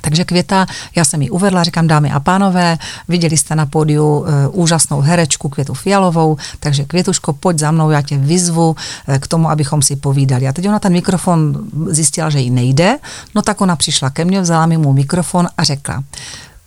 Takže 0.00 0.24
Květa, 0.24 0.66
já 0.94 1.04
jsem 1.04 1.22
ji 1.22 1.30
uvedla, 1.30 1.64
říkám 1.64 1.86
dámy 1.86 2.10
a 2.12 2.20
pánové, 2.20 2.78
viděli 3.08 3.36
jste 3.36 3.54
na 3.54 3.66
pódiu 3.66 4.06
uh, 4.06 4.26
úžasnou 4.52 5.00
herečku 5.00 5.48
Květu 5.48 5.74
Fialovou, 5.74 6.36
takže 6.60 6.84
Květuško, 6.84 7.32
pojď 7.32 7.58
za 7.58 7.70
mnou, 7.70 7.90
já 7.90 8.02
tě 8.02 8.18
vyzvu 8.18 8.70
uh, 8.70 9.18
k 9.18 9.26
tomu, 9.26 9.50
abychom 9.50 9.82
si 9.82 9.96
povídali. 9.96 10.48
A 10.48 10.52
teď 10.52 10.68
ona 10.68 10.78
ten 10.78 10.92
mikrofon 10.92 11.66
zjistila, 11.90 12.30
že 12.30 12.40
jí 12.40 12.50
nejde, 12.50 12.98
no 13.34 13.42
tak 13.42 13.60
ona 13.60 13.76
přišla 13.76 14.10
ke 14.10 14.24
mně, 14.24 14.40
vzala 14.40 14.66
mi 14.66 14.78
můj 14.78 14.94
mikrofon 14.94 15.48
a 15.56 15.64
řekla, 15.64 16.04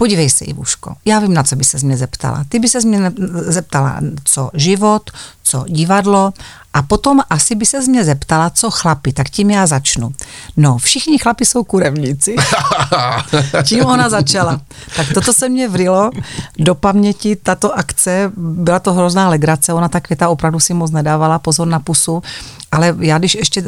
Podívej 0.01 0.29
se, 0.29 0.45
Ivuško, 0.45 0.95
já 1.05 1.19
vím, 1.19 1.33
na 1.33 1.43
co 1.43 1.55
by 1.55 1.63
se 1.63 1.77
mě 1.83 1.97
zeptala. 1.97 2.45
Ty 2.49 2.59
by 2.59 2.67
se 2.67 2.79
mě 2.79 3.11
zeptala, 3.33 3.99
co 4.23 4.49
život, 4.53 5.11
co 5.43 5.65
divadlo 5.67 6.33
a 6.73 6.81
potom 6.81 7.19
asi 7.29 7.55
by 7.55 7.65
se 7.65 7.79
mě 7.79 8.03
zeptala, 8.03 8.49
co 8.49 8.71
chlapi, 8.71 9.13
tak 9.13 9.29
tím 9.29 9.51
já 9.51 9.65
začnu. 9.65 10.13
No, 10.57 10.77
všichni 10.77 11.17
chlapi 11.17 11.45
jsou 11.45 11.63
kurevníci. 11.63 12.35
Čím 13.63 13.85
ona 13.85 14.09
začala? 14.09 14.61
Tak 14.95 15.07
toto 15.13 15.33
se 15.33 15.49
mě 15.49 15.67
vrilo 15.67 16.11
do 16.59 16.75
paměti, 16.75 17.35
tato 17.35 17.77
akce, 17.77 18.31
byla 18.37 18.79
to 18.79 18.93
hrozná 18.93 19.29
legrace, 19.29 19.73
ona 19.73 19.89
ta 19.89 19.99
květa 19.99 20.29
opravdu 20.29 20.59
si 20.59 20.73
moc 20.73 20.91
nedávala 20.91 21.39
pozor 21.39 21.67
na 21.67 21.79
pusu, 21.79 22.23
ale 22.71 22.95
já 22.99 23.17
když 23.17 23.35
ještě 23.35 23.63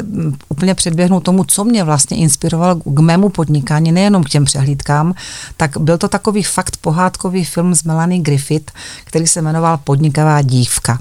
úplně 0.48 0.74
předběhnu 0.74 1.20
tomu, 1.20 1.44
co 1.44 1.64
mě 1.64 1.84
vlastně 1.84 2.16
inspirovalo 2.16 2.74
k 2.74 2.98
mému 3.00 3.28
podnikání, 3.28 3.92
nejenom 3.92 4.24
k 4.24 4.28
těm 4.28 4.44
přehlídkám, 4.44 5.14
tak 5.56 5.78
byl 5.78 5.98
to 5.98 6.08
takový 6.08 6.42
fakt 6.42 6.76
pohádkový 6.76 7.44
film 7.44 7.74
s 7.74 7.82
Melanie 7.82 8.22
Griffith, 8.22 8.72
který 9.04 9.26
se 9.26 9.42
jmenoval 9.42 9.78
Podnikavá 9.84 10.42
dívka. 10.42 10.98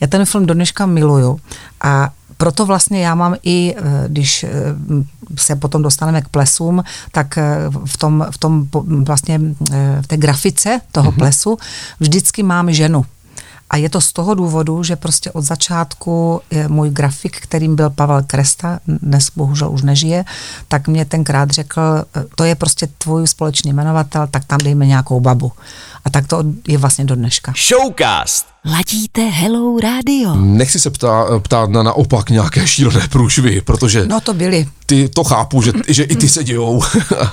Já 0.00 0.06
ten 0.06 0.24
film 0.24 0.46
do 0.46 0.54
dneška 0.54 0.86
miluju 0.86 1.40
a 1.80 2.10
proto 2.40 2.66
vlastně 2.66 3.00
já 3.00 3.14
mám 3.14 3.36
i, 3.42 3.74
eh, 3.76 4.04
když 4.08 4.44
eh, 4.44 4.48
se 5.36 5.56
potom 5.56 5.82
dostaneme 5.82 6.22
k 6.22 6.28
plesům, 6.28 6.84
tak 7.12 7.38
eh, 7.38 7.44
v 7.84 7.96
tom, 7.96 8.26
v 8.30 8.38
tom 8.38 8.68
vlastně 9.04 9.40
v 10.00 10.06
té 10.06 10.16
grafice 10.16 10.80
toho 10.92 11.12
mm-hmm. 11.12 11.18
plesu 11.18 11.58
vždycky 12.00 12.42
mám 12.42 12.72
ženu. 12.72 13.04
A 13.70 13.76
je 13.76 13.88
to 13.90 14.00
z 14.00 14.12
toho 14.12 14.34
důvodu, 14.34 14.82
že 14.82 14.96
prostě 14.96 15.32
od 15.32 15.42
začátku 15.42 16.40
můj 16.68 16.90
grafik, 16.90 17.40
kterým 17.40 17.76
byl 17.76 17.90
Pavel 17.90 18.22
Kresta, 18.26 18.80
dnes 18.86 19.30
bohužel 19.36 19.70
už 19.70 19.82
nežije, 19.82 20.24
tak 20.68 20.88
mě 20.88 21.04
tenkrát 21.04 21.50
řekl, 21.50 21.82
to 22.34 22.44
je 22.44 22.54
prostě 22.54 22.88
tvůj 22.98 23.26
společný 23.26 23.72
jmenovatel, 23.72 24.26
tak 24.30 24.44
tam 24.44 24.58
dejme 24.58 24.86
nějakou 24.86 25.20
babu. 25.20 25.52
A 26.04 26.10
tak 26.10 26.26
to 26.26 26.44
je 26.68 26.78
vlastně 26.78 27.04
do 27.04 27.14
dneška. 27.14 27.52
Showcast! 27.68 28.46
Ladíte 28.64 29.20
Hello 29.20 29.80
Radio. 29.80 30.34
Nechci 30.34 30.80
se 30.80 30.90
ptá, 30.90 31.24
ptát 31.38 31.70
na 31.70 31.82
naopak 31.82 32.30
nějaké 32.30 32.66
šílené 32.66 33.08
průšvy, 33.08 33.60
protože... 33.60 34.06
No 34.06 34.20
to 34.20 34.34
byly. 34.34 34.68
Ty 34.86 35.08
to 35.08 35.24
chápu, 35.24 35.62
že, 35.62 35.72
že 35.88 36.02
i 36.02 36.16
ty 36.16 36.28
se 36.28 36.44
dějou. 36.44 36.82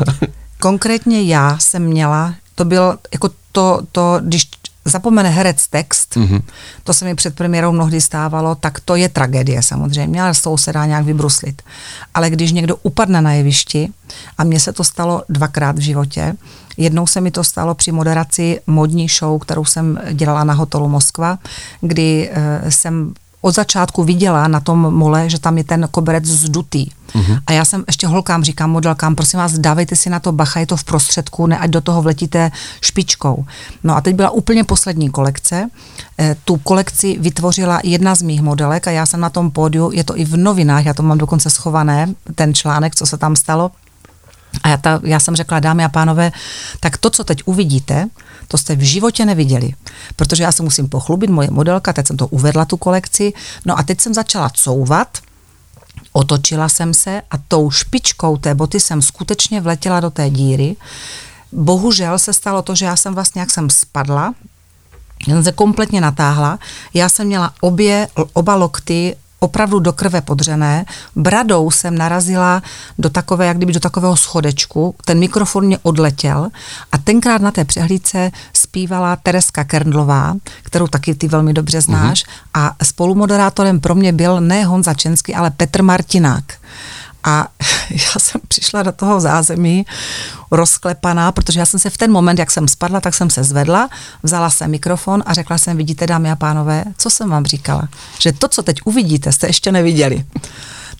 Konkrétně 0.60 1.24
já 1.24 1.58
jsem 1.58 1.84
měla, 1.84 2.34
to 2.56 2.66
bylo 2.66 2.98
jako 3.14 3.30
to, 3.52 3.82
to 3.92 4.20
když 4.24 4.50
zapomene 4.88 5.30
herec 5.30 5.68
text, 5.68 6.16
mm-hmm. 6.16 6.42
to 6.84 6.94
se 6.94 7.06
mi 7.06 7.16
před 7.16 7.36
premiérou 7.36 7.72
mnohdy 7.72 8.02
stávalo, 8.02 8.56
tak 8.56 8.80
to 8.80 8.96
je 8.96 9.10
tragédie 9.10 9.64
samozřejmě, 9.64 10.22
ale 10.22 10.34
s 10.34 10.42
tou 10.42 10.58
se 10.58 10.74
dá 10.74 10.86
nějak 10.86 11.06
vybruslit. 11.06 11.62
Ale 12.14 12.30
když 12.30 12.52
někdo 12.52 12.76
upadne 12.76 13.22
na 13.22 13.34
jevišti, 13.34 13.90
a 14.38 14.44
mně 14.44 14.60
se 14.60 14.74
to 14.74 14.84
stalo 14.84 15.24
dvakrát 15.30 15.76
v 15.78 15.82
životě, 15.82 16.36
jednou 16.78 17.08
se 17.08 17.22
mi 17.22 17.32
to 17.32 17.44
stalo 17.44 17.76
při 17.76 17.92
moderaci 17.92 18.60
modní 18.68 19.08
show, 19.08 19.40
kterou 19.40 19.66
jsem 19.66 20.00
dělala 20.14 20.44
na 20.44 20.54
hotelu 20.54 20.90
Moskva, 20.90 21.40
kdy 21.82 22.30
uh, 22.30 22.70
jsem 22.70 23.14
od 23.42 23.56
začátku 23.56 24.04
viděla 24.04 24.48
na 24.48 24.60
tom 24.60 24.80
mole, 24.80 25.30
že 25.30 25.40
tam 25.40 25.58
je 25.58 25.64
ten 25.64 25.88
koberec 25.92 26.26
zdutý. 26.26 26.90
Uh-huh. 27.16 27.40
A 27.48 27.52
já 27.52 27.66
jsem 27.66 27.84
ještě 27.88 28.08
holkám 28.08 28.44
říkám, 28.44 28.72
modelkám, 28.72 29.16
prosím 29.16 29.40
vás, 29.40 29.54
dávejte 29.54 29.96
si 29.96 30.10
na 30.10 30.20
to 30.20 30.32
bacha, 30.32 30.60
je 30.60 30.66
to 30.66 30.78
v 30.78 30.84
prostředku, 30.84 31.48
ne 31.48 31.58
ať 31.58 31.70
do 31.70 31.82
toho 31.82 32.02
vletíte 32.02 32.52
špičkou. 32.82 33.46
No 33.84 33.96
a 33.96 34.02
teď 34.02 34.16
byla 34.16 34.30
úplně 34.30 34.64
poslední 34.64 35.10
kolekce. 35.10 35.70
E, 36.20 36.36
tu 36.46 36.58
kolekci 36.58 37.18
vytvořila 37.20 37.80
jedna 37.84 38.16
z 38.16 38.22
mých 38.22 38.42
modelek 38.42 38.88
a 38.88 38.92
já 38.92 39.06
jsem 39.06 39.20
na 39.20 39.30
tom 39.30 39.52
pódiu, 39.52 39.92
je 39.94 40.04
to 40.04 40.18
i 40.18 40.26
v 40.26 40.38
novinách, 40.38 40.86
já 40.86 40.94
to 40.94 41.04
mám 41.04 41.18
dokonce 41.18 41.50
schované, 41.50 42.14
ten 42.36 42.54
článek, 42.54 42.96
co 42.96 43.06
se 43.06 43.18
tam 43.18 43.36
stalo. 43.36 43.72
A 44.68 44.70
já, 44.70 44.78
ta, 44.78 45.00
já 45.04 45.20
jsem 45.20 45.36
řekla, 45.36 45.60
dámy 45.60 45.84
a 45.84 45.90
pánové, 45.90 46.32
tak 46.80 46.98
to, 46.98 47.10
co 47.10 47.24
teď 47.24 47.42
uvidíte, 47.46 48.08
to 48.48 48.58
jste 48.58 48.76
v 48.76 48.82
životě 48.82 49.26
neviděli. 49.26 49.74
Protože 50.16 50.44
já 50.44 50.52
se 50.52 50.64
musím 50.64 50.90
pochlubit, 50.90 51.30
moje 51.30 51.52
modelka, 51.52 51.94
teď 51.94 52.08
jsem 52.08 52.18
to 52.18 52.28
uvedla, 52.28 52.66
tu 52.66 52.78
kolekci, 52.78 53.34
no 53.66 53.80
a 53.80 53.84
teď 53.84 54.02
jsem 54.02 54.14
začala 54.14 54.50
couvat, 54.50 55.18
otočila 56.12 56.70
jsem 56.70 56.94
se 56.94 57.22
a 57.32 57.36
tou 57.48 57.72
špičkou 57.72 58.38
té 58.38 58.56
boty 58.56 58.80
jsem 58.80 59.02
skutečně 59.02 59.62
vletěla 59.62 60.00
do 60.00 60.10
té 60.10 60.30
díry. 60.30 60.76
Bohužel 61.52 62.20
se 62.20 62.34
stalo 62.34 62.62
to, 62.62 62.76
že 62.76 62.86
já 62.86 62.96
jsem 62.96 63.16
vlastně, 63.16 63.42
jak 63.42 63.52
jsem 63.52 63.70
spadla, 63.70 64.34
jsem 65.26 65.44
se 65.44 65.52
kompletně 65.52 66.02
natáhla, 66.02 66.60
já 66.94 67.10
jsem 67.10 67.28
měla 67.28 67.54
obě, 67.62 68.08
oba 68.34 68.56
lokty 68.56 69.16
opravdu 69.40 69.80
do 69.80 69.94
krve 69.94 70.22
podřené. 70.22 70.86
Bradou 71.16 71.72
jsem 71.72 71.98
narazila 71.98 72.62
do 72.98 73.10
takové, 73.10 73.46
jak 73.46 73.58
kdyby 73.58 73.74
do 73.74 73.80
takového 73.80 74.18
schodečku. 74.18 74.96
Ten 75.06 75.20
mikrofon 75.20 75.66
mě 75.66 75.78
odletěl 75.84 76.50
a 76.92 76.98
tenkrát 76.98 77.42
na 77.42 77.52
té 77.52 77.66
přehlídce 77.66 78.32
zpívala 78.54 79.16
Tereska 79.16 79.64
Kerndlová, 79.64 80.36
kterou 80.64 80.88
taky 80.88 81.16
ty 81.16 81.28
velmi 81.28 81.54
dobře 81.54 81.82
znáš 81.82 82.24
uh-huh. 82.24 82.30
a 82.54 82.76
spolumoderátorem 82.84 83.80
pro 83.80 83.96
mě 83.96 84.14
byl 84.14 84.42
ne 84.42 84.66
Honza 84.66 84.94
Český, 84.94 85.36
ale 85.36 85.52
Petr 85.52 85.84
Martinák. 85.84 86.44
A 87.28 87.48
já 87.90 88.20
jsem 88.20 88.42
přišla 88.48 88.84
do 88.84 88.92
toho 88.92 89.20
zázemí 89.20 89.86
rozklepaná, 90.52 91.32
protože 91.32 91.60
já 91.60 91.66
jsem 91.66 91.80
se 91.80 91.90
v 91.90 91.98
ten 91.98 92.12
moment, 92.12 92.40
jak 92.40 92.52
jsem 92.52 92.68
spadla, 92.68 93.02
tak 93.02 93.14
jsem 93.14 93.30
se 93.30 93.44
zvedla, 93.44 93.90
vzala 94.24 94.50
jsem 94.50 94.72
mikrofon 94.72 95.24
a 95.26 95.34
řekla 95.34 95.58
jsem, 95.58 95.78
vidíte 95.78 96.08
dámy 96.08 96.32
a 96.32 96.36
pánové, 96.36 96.84
co 96.98 97.10
jsem 97.10 97.30
vám 97.30 97.46
říkala? 97.46 97.88
Že 98.20 98.32
to, 98.32 98.48
co 98.48 98.64
teď 98.64 98.78
uvidíte, 98.86 99.32
jste 99.32 99.48
ještě 99.48 99.72
neviděli. 99.72 100.26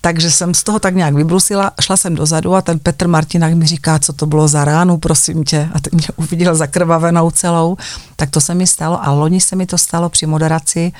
Takže 0.02 0.32
jsem 0.32 0.54
z 0.54 0.64
toho 0.64 0.80
tak 0.80 0.96
nějak 0.96 1.14
vybrusila, 1.14 1.72
šla 1.82 1.98
jsem 1.98 2.16
dozadu 2.16 2.56
a 2.56 2.62
ten 2.62 2.80
Petr 2.80 3.08
Martinák 3.08 3.54
mi 3.54 3.66
říká, 3.66 4.00
co 4.00 4.14
to 4.14 4.26
bylo 4.26 4.48
za 4.48 4.66
ránu, 4.66 4.98
prosím 4.98 5.44
tě. 5.44 5.70
A 5.74 5.80
teď 5.80 5.94
mě 5.94 6.08
uviděl 6.16 6.56
zakrvavenou 6.56 7.32
celou. 7.32 7.78
Tak 8.16 8.30
to 8.30 8.42
se 8.42 8.54
mi 8.54 8.68
stalo 8.68 9.06
a 9.06 9.12
loni 9.12 9.42
se 9.42 9.56
mi 9.56 9.66
to 9.66 9.78
stalo 9.78 10.10
při 10.10 10.26
moderaci 10.26 10.92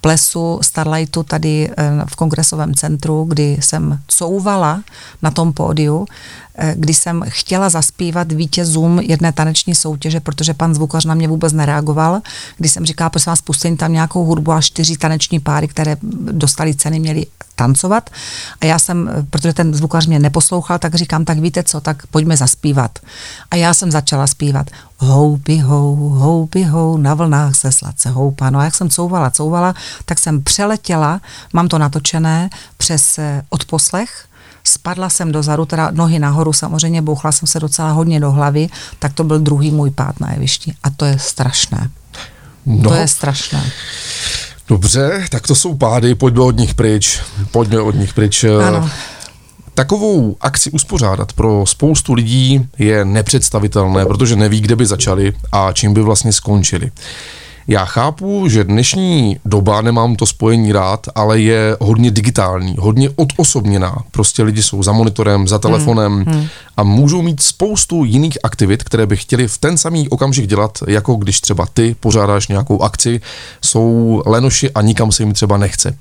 plesu 0.00 0.58
Starlightu 0.62 1.22
tady 1.22 1.70
eh, 1.70 1.90
v 2.06 2.16
kongresovém 2.16 2.74
centru, 2.74 3.24
kdy 3.24 3.58
jsem 3.60 4.00
couvala 4.08 4.82
na 5.22 5.30
tom 5.30 5.52
pódiu, 5.52 6.06
kdy 6.74 6.94
jsem 6.94 7.24
chtěla 7.28 7.68
zaspívat 7.68 8.32
vítězům 8.32 8.98
jedné 8.98 9.32
taneční 9.32 9.74
soutěže, 9.74 10.20
protože 10.20 10.54
pan 10.54 10.74
zvukař 10.74 11.04
na 11.04 11.14
mě 11.14 11.28
vůbec 11.28 11.52
nereagoval, 11.52 12.20
kdy 12.56 12.68
jsem 12.68 12.84
říkala, 12.84 13.10
prosím 13.10 13.30
vás, 13.30 13.40
pustím 13.40 13.76
tam 13.76 13.92
nějakou 13.92 14.24
hudbu 14.24 14.52
a 14.52 14.60
čtyři 14.60 14.96
taneční 14.96 15.40
páry, 15.40 15.68
které 15.68 15.96
dostali 16.32 16.74
ceny, 16.74 17.00
měli 17.00 17.26
tancovat. 17.54 18.10
A 18.60 18.66
já 18.66 18.78
jsem, 18.78 19.10
protože 19.30 19.52
ten 19.52 19.74
zvukař 19.74 20.06
mě 20.06 20.18
neposlouchal, 20.18 20.78
tak 20.78 20.94
říkám, 20.94 21.24
tak 21.24 21.38
víte 21.38 21.62
co, 21.62 21.80
tak 21.80 22.06
pojďme 22.06 22.36
zaspívat. 22.36 22.98
A 23.50 23.56
já 23.56 23.74
jsem 23.74 23.90
začala 23.90 24.26
zpívat 24.26 24.70
houby 24.98 25.58
hou, 25.58 25.96
houby 26.08 26.62
hou, 26.62 26.96
na 26.96 27.14
vlnách 27.14 27.54
se 27.54 27.72
sladce 27.72 28.10
houpá. 28.10 28.50
No 28.50 28.58
a 28.58 28.64
jak 28.64 28.74
jsem 28.74 28.88
couvala, 28.88 29.30
couvala, 29.30 29.74
tak 30.04 30.18
jsem 30.18 30.42
přeletěla, 30.42 31.20
mám 31.52 31.68
to 31.68 31.78
natočené, 31.78 32.50
přes 32.76 33.18
eh, 33.18 33.42
odposlech, 33.48 34.24
spadla 34.70 35.08
jsem 35.08 35.32
dozadu, 35.32 35.64
teda 35.66 35.90
nohy 35.90 36.18
nahoru, 36.18 36.52
samozřejmě 36.52 37.02
bouchla 37.02 37.32
jsem 37.32 37.48
se 37.48 37.60
docela 37.60 37.92
hodně 37.92 38.20
do 38.20 38.30
hlavy, 38.30 38.68
tak 38.98 39.12
to 39.12 39.24
byl 39.24 39.38
druhý 39.38 39.70
můj 39.70 39.90
pád 39.90 40.20
na 40.20 40.32
jevišti. 40.32 40.74
A 40.82 40.90
to 40.90 41.04
je 41.04 41.18
strašné. 41.18 41.90
No. 42.66 42.90
To 42.90 42.94
je 42.94 43.08
strašné. 43.08 43.70
Dobře, 44.68 45.24
tak 45.30 45.46
to 45.46 45.54
jsou 45.54 45.74
pády, 45.74 46.14
pojďme 46.14 46.40
od 46.40 46.56
nich 46.56 46.74
pryč. 46.74 47.20
Pojďme 47.50 47.80
od 47.80 47.94
nich 47.94 48.14
pryč. 48.14 48.44
Ano. 48.44 48.90
Takovou 49.74 50.36
akci 50.40 50.70
uspořádat 50.70 51.32
pro 51.32 51.66
spoustu 51.66 52.12
lidí 52.12 52.68
je 52.78 53.04
nepředstavitelné, 53.04 54.06
protože 54.06 54.36
neví, 54.36 54.60
kde 54.60 54.76
by 54.76 54.86
začali 54.86 55.32
a 55.52 55.72
čím 55.72 55.94
by 55.94 56.02
vlastně 56.02 56.32
skončili. 56.32 56.90
Já 57.70 57.84
chápu, 57.84 58.48
že 58.48 58.64
dnešní 58.64 59.40
doba, 59.44 59.80
nemám 59.80 60.16
to 60.16 60.26
spojení 60.26 60.72
rád, 60.72 61.06
ale 61.14 61.40
je 61.40 61.76
hodně 61.80 62.10
digitální, 62.10 62.76
hodně 62.78 63.10
odosobněná. 63.16 63.96
Prostě 64.10 64.42
lidi 64.42 64.62
jsou 64.62 64.82
za 64.82 64.92
monitorem, 64.92 65.48
za 65.48 65.58
telefonem 65.58 66.12
hmm, 66.12 66.34
hmm. 66.34 66.46
a 66.76 66.82
můžou 66.82 67.22
mít 67.22 67.42
spoustu 67.42 68.04
jiných 68.04 68.38
aktivit, 68.42 68.84
které 68.84 69.06
by 69.06 69.16
chtěli 69.16 69.48
v 69.48 69.58
ten 69.58 69.78
samý 69.78 70.08
okamžik 70.08 70.46
dělat, 70.46 70.78
jako 70.86 71.14
když 71.14 71.40
třeba 71.40 71.66
ty 71.66 71.96
pořádáš 72.00 72.48
nějakou 72.48 72.82
akci, 72.82 73.20
jsou 73.64 74.22
lenoši 74.26 74.70
a 74.70 74.82
nikam 74.82 75.12
se 75.12 75.22
jim 75.22 75.32
třeba 75.32 75.56
nechce. 75.56 75.98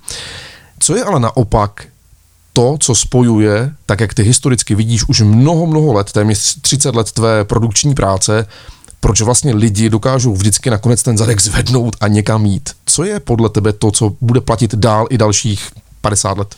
Co 0.79 0.95
je 0.95 1.03
ale 1.03 1.19
naopak 1.19 1.85
to, 2.53 2.77
co 2.79 2.95
spojuje, 2.95 3.71
tak 3.85 3.99
jak 3.99 4.13
ty 4.13 4.23
historicky 4.23 4.75
vidíš 4.75 5.03
už 5.07 5.21
mnoho, 5.21 5.65
mnoho 5.65 5.93
let, 5.93 6.11
téměř 6.11 6.61
30 6.61 6.95
let 6.95 7.11
tvé 7.11 7.43
produkční 7.43 7.93
práce, 7.93 8.45
proč 8.99 9.21
vlastně 9.21 9.53
lidi 9.53 9.89
dokážou 9.89 10.33
vždycky 10.33 10.69
nakonec 10.69 11.03
ten 11.03 11.17
zadek 11.17 11.41
zvednout 11.41 11.95
a 12.01 12.07
někam 12.07 12.45
jít. 12.45 12.69
Co 12.85 13.03
je 13.03 13.19
podle 13.19 13.49
tebe 13.49 13.73
to, 13.73 13.91
co 13.91 14.15
bude 14.21 14.41
platit 14.41 14.75
dál 14.75 15.07
i 15.09 15.17
dalších 15.17 15.71
50 16.01 16.37
let? 16.37 16.55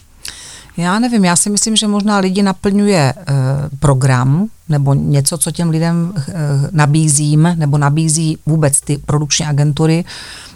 Já 0.78 1.00
nevím, 1.00 1.26
já 1.26 1.36
si 1.36 1.50
myslím, 1.50 1.76
že 1.76 1.88
možná 1.88 2.18
lidi 2.18 2.44
naplňuje 2.44 2.98
e, 3.00 3.14
program 3.80 4.48
nebo 4.72 4.94
něco, 4.94 5.38
co 5.38 5.52
těm 5.52 5.70
lidem 5.70 6.14
e, 6.18 6.34
nabízím, 6.72 7.56
nebo 7.56 7.78
nabízí 7.78 8.38
vůbec 8.46 8.82
ty 8.82 8.98
produkční 8.98 9.46
agentury. 9.46 10.06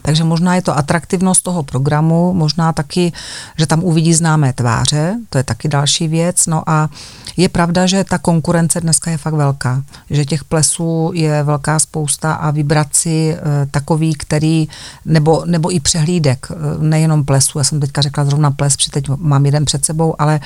Takže 0.01 0.23
možná 0.23 0.55
je 0.55 0.61
to 0.61 0.77
atraktivnost 0.77 1.43
toho 1.43 1.63
programu, 1.63 2.33
možná 2.33 2.73
taky, 2.73 3.13
že 3.57 3.67
tam 3.67 3.83
uvidí 3.83 4.13
známé 4.13 4.53
tváře, 4.53 5.15
to 5.29 5.37
je 5.37 5.43
taky 5.43 5.67
další 5.67 6.07
věc. 6.07 6.45
No 6.47 6.69
a 6.69 6.89
je 7.37 7.49
pravda, 7.49 7.85
že 7.85 8.03
ta 8.03 8.17
konkurence 8.17 8.81
dneska 8.81 9.11
je 9.11 9.17
fakt 9.17 9.33
velká, 9.33 9.83
že 10.09 10.25
těch 10.25 10.43
plesů 10.43 11.11
je 11.13 11.43
velká 11.43 11.79
spousta 11.79 12.33
a 12.33 12.51
vybrat 12.51 12.87
si 12.95 13.33
e, 13.33 13.65
takový, 13.71 14.13
který, 14.13 14.67
nebo, 15.05 15.43
nebo 15.45 15.75
i 15.75 15.79
přehlídek, 15.79 16.47
nejenom 16.79 17.25
plesů, 17.25 17.57
já 17.57 17.63
jsem 17.63 17.79
teďka 17.79 18.01
řekla 18.01 18.25
zrovna 18.25 18.51
ples, 18.51 18.75
protože 18.75 18.91
teď 18.91 19.09
mám 19.17 19.45
jeden 19.45 19.65
před 19.65 19.85
sebou, 19.85 20.15
ale 20.21 20.39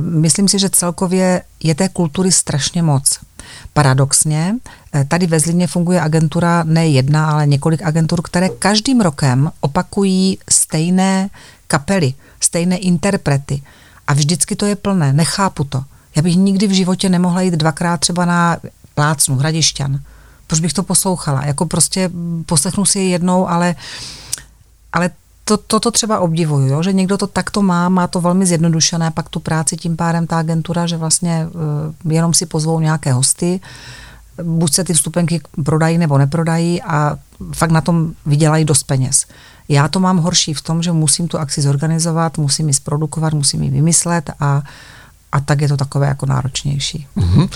myslím 0.00 0.48
si, 0.48 0.58
že 0.58 0.70
celkově 0.70 1.42
je 1.62 1.74
té 1.74 1.88
kultury 1.88 2.32
strašně 2.32 2.82
moc. 2.82 3.18
Paradoxně, 3.72 4.54
eh, 4.94 5.04
tady 5.04 5.26
ve 5.26 5.40
Zlíně 5.40 5.66
funguje 5.66 6.00
agentura 6.00 6.64
ne 6.64 6.88
jedna, 6.88 7.30
ale 7.30 7.46
několik 7.46 7.82
agentur, 7.82 8.22
které 8.22 8.48
každým 8.48 9.00
rokem 9.00 9.50
opakují 9.60 10.38
stejné 10.50 11.28
kapely, 11.66 12.14
stejné 12.40 12.76
interprety. 12.76 13.62
A 14.06 14.12
vždycky 14.12 14.56
to 14.56 14.66
je 14.66 14.76
plné, 14.76 15.12
nechápu 15.12 15.64
to. 15.64 15.84
Já 16.16 16.22
bych 16.22 16.36
nikdy 16.36 16.66
v 16.66 16.70
životě 16.70 17.08
nemohla 17.08 17.40
jít 17.40 17.54
dvakrát 17.54 18.00
třeba 18.00 18.24
na 18.24 18.56
plácnu, 18.94 19.36
Hradišťan. 19.36 20.00
Proč 20.46 20.60
bych 20.60 20.72
to 20.72 20.82
poslouchala? 20.82 21.44
Jako 21.44 21.66
prostě 21.66 22.10
poslechnu 22.46 22.84
si 22.84 22.98
je 22.98 23.08
jednou, 23.08 23.48
ale, 23.48 23.74
ale 24.92 25.10
to, 25.52 25.64
toto 25.66 25.90
třeba 25.90 26.20
obdivuju, 26.20 26.66
jo? 26.66 26.82
že 26.82 26.92
někdo 26.92 27.18
to 27.18 27.26
takto 27.26 27.62
má, 27.62 27.88
má 27.88 28.06
to 28.06 28.20
velmi 28.20 28.46
zjednodušené, 28.46 29.10
pak 29.10 29.28
tu 29.28 29.40
práci 29.40 29.76
tím 29.76 29.96
pádem 29.96 30.26
ta 30.26 30.38
agentura, 30.38 30.86
že 30.86 30.96
vlastně 30.96 31.46
uh, 32.04 32.12
jenom 32.12 32.34
si 32.34 32.46
pozvou 32.46 32.80
nějaké 32.80 33.12
hosty, 33.12 33.60
buď 34.42 34.72
se 34.72 34.84
ty 34.84 34.92
vstupenky 34.92 35.40
prodají 35.64 35.98
nebo 35.98 36.18
neprodají 36.18 36.82
a 36.82 37.18
fakt 37.54 37.70
na 37.70 37.80
tom 37.80 38.12
vydělají 38.26 38.64
dost 38.64 38.82
peněz. 38.82 39.26
Já 39.68 39.88
to 39.88 40.00
mám 40.00 40.18
horší 40.18 40.54
v 40.54 40.62
tom, 40.62 40.82
že 40.82 40.92
musím 40.92 41.28
tu 41.28 41.38
akci 41.38 41.62
zorganizovat, 41.62 42.38
musím 42.38 42.68
ji 42.68 42.74
zprodukovat, 42.74 43.32
musím 43.32 43.62
ji 43.62 43.70
vymyslet 43.70 44.30
a 44.40 44.62
a 45.32 45.40
tak 45.40 45.60
je 45.60 45.68
to 45.68 45.76
takové 45.76 46.06
jako 46.06 46.26
náročnější. 46.26 47.06
Mm-hmm. 47.16 47.48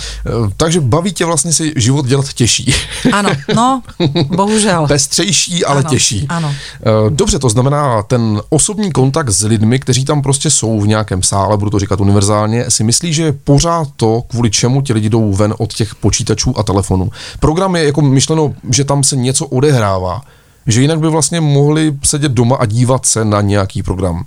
Takže 0.57 0.81
baví 0.81 1.13
tě 1.13 1.25
vlastně 1.25 1.53
si 1.53 1.73
život 1.77 2.07
dělat 2.07 2.33
těžší. 2.33 2.75
Ano, 3.13 3.31
no, 3.55 3.83
bohužel. 4.37 4.87
Pestřejší, 4.89 5.65
ale 5.65 5.81
ano, 5.81 5.91
těžší. 5.91 6.27
Ano. 6.29 6.55
E, 6.81 7.11
dobře, 7.11 7.39
to 7.39 7.49
znamená 7.49 8.03
ten 8.03 8.41
osobní 8.49 8.93
kontakt 8.93 9.31
s 9.31 9.43
lidmi, 9.43 9.79
kteří 9.79 10.05
tam 10.05 10.23
prostě 10.23 10.51
jsou 10.51 10.81
v 10.81 10.89
nějakém 10.89 11.23
sále, 11.23 11.57
budu 11.57 11.71
to 11.71 11.79
říkat 11.79 12.01
univerzálně, 12.01 12.71
si 12.71 12.85
myslí, 12.85 13.13
že 13.13 13.33
pořád 13.33 13.89
to, 13.97 14.23
kvůli 14.29 14.51
čemu 14.51 14.83
ti 14.83 14.93
lidi 14.93 15.09
jdou 15.09 15.33
ven 15.33 15.55
od 15.59 15.75
těch 15.75 15.95
počítačů 15.95 16.59
a 16.59 16.63
telefonů. 16.63 17.11
Program 17.41 17.77
je 17.77 17.85
jako 17.85 18.03
myšleno, 18.03 18.55
že 18.71 18.85
tam 18.85 19.05
se 19.05 19.17
něco 19.17 19.47
odehrává, 19.47 20.23
že 20.67 20.83
jinak 20.83 21.01
by 21.01 21.09
vlastně 21.09 21.41
mohli 21.41 21.95
sedět 22.05 22.33
doma 22.33 22.57
a 22.57 22.67
dívat 22.67 23.07
se 23.07 23.25
na 23.25 23.41
nějaký 23.41 23.83
program. 23.83 24.25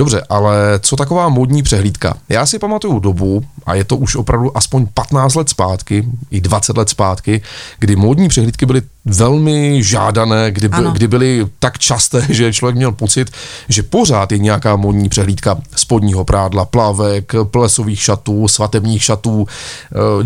Dobře, 0.00 0.22
ale 0.28 0.80
co 0.82 0.96
taková 0.96 1.28
modní 1.28 1.62
přehlídka? 1.62 2.14
Já 2.28 2.46
si 2.46 2.58
pamatuju 2.58 2.98
dobu, 2.98 3.44
a 3.66 3.74
je 3.74 3.84
to 3.84 3.96
už 3.96 4.16
opravdu 4.16 4.56
aspoň 4.56 4.86
15 4.94 5.34
let 5.34 5.48
zpátky, 5.48 6.04
i 6.30 6.40
20 6.40 6.76
let 6.76 6.88
zpátky, 6.88 7.42
kdy 7.78 7.96
módní 7.96 8.28
přehlídky 8.28 8.66
byly 8.66 8.82
velmi 9.04 9.82
žádané, 9.82 10.50
kdy, 10.50 10.68
by, 10.68 10.76
kdy 10.92 11.08
byly 11.08 11.46
tak 11.58 11.78
časté, 11.78 12.26
že 12.28 12.52
člověk 12.52 12.76
měl 12.76 12.92
pocit, 12.92 13.30
že 13.68 13.82
pořád 13.82 14.32
je 14.32 14.38
nějaká 14.38 14.76
módní 14.76 15.08
přehlídka 15.08 15.58
spodního 15.76 16.24
prádla, 16.24 16.64
plavek, 16.64 17.32
plesových 17.44 18.02
šatů, 18.02 18.48
svatebních 18.48 19.02
šatů, 19.02 19.40
uh, 19.40 19.46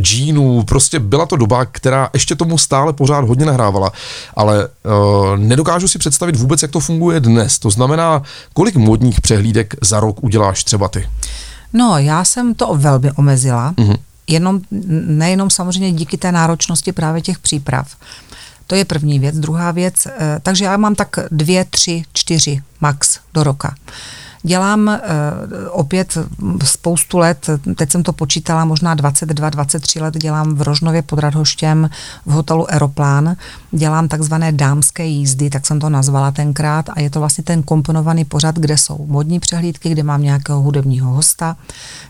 džínů. 0.01 0.63
Prostě 0.63 0.99
byla 0.99 1.27
to 1.27 1.37
doba, 1.37 1.65
která 1.65 2.11
ještě 2.13 2.35
tomu 2.35 2.59
stále 2.59 2.93
pořád 2.93 3.25
hodně 3.25 3.47
nahrávala. 3.47 3.93
Ale 4.35 4.69
uh, 4.69 5.37
nedokážu 5.37 5.89
si 5.89 5.99
představit 5.99 6.37
vůbec, 6.37 6.63
jak 6.63 6.71
to 6.71 6.81
funguje 6.81 7.21
dnes. 7.21 7.59
To 7.59 7.71
znamená, 7.71 8.23
kolik 8.55 8.77
módních 8.77 9.21
přehlídek 9.21 9.64
za 9.83 10.01
rok 10.01 10.25
uděláš 10.25 10.65
třeba 10.65 10.89
ty? 10.89 11.09
No, 11.73 11.99
já 11.99 12.25
jsem 12.25 12.55
to 12.55 12.75
velmi 12.75 13.13
omezila. 13.13 13.73
Mm-hmm. 13.73 13.97
Jenom, 14.27 14.61
nejenom 15.07 15.51
samozřejmě 15.51 15.93
díky 15.93 16.17
té 16.17 16.33
náročnosti 16.33 16.93
právě 16.93 17.23
těch 17.23 17.39
příprav. 17.39 17.97
To 18.67 18.75
je 18.75 18.85
první 18.85 19.19
věc. 19.19 19.39
Druhá 19.39 19.71
věc, 19.71 20.07
eh, 20.07 20.41
takže 20.43 20.65
já 20.65 20.77
mám 20.77 20.95
tak 20.95 21.17
dvě, 21.31 21.65
tři, 21.65 22.03
čtyři 22.13 22.63
max 22.81 23.19
do 23.35 23.45
roka. 23.45 23.75
Dělám 24.47 24.89
uh, 24.89 25.01
opět 25.71 26.19
spoustu 26.65 27.19
let, 27.19 27.51
teď 27.77 27.93
jsem 27.93 28.03
to 28.03 28.13
počítala, 28.13 28.65
možná 28.65 28.95
22, 28.95 29.51
23 29.51 30.01
let 30.01 30.17
dělám 30.17 30.55
v 30.55 30.63
Rožnově 30.63 31.03
pod 31.03 31.19
Radhoštěm 31.19 31.91
v 32.27 32.31
hotelu 32.31 32.71
Aeroplán. 32.71 33.37
Dělám 33.77 34.09
takzvané 34.09 34.53
dámské 34.53 35.07
jízdy, 35.07 35.51
tak 35.51 35.67
jsem 35.67 35.81
to 35.81 35.91
nazvala 35.91 36.31
tenkrát 36.31 36.89
a 36.89 37.01
je 37.01 37.11
to 37.11 37.21
vlastně 37.21 37.45
ten 37.45 37.63
komponovaný 37.63 38.25
pořad, 38.25 38.59
kde 38.59 38.79
jsou 38.79 39.07
modní 39.07 39.41
přehlídky, 39.41 39.89
kde 39.89 40.03
mám 40.03 40.23
nějakého 40.23 40.61
hudebního 40.61 41.11
hosta, 41.11 41.57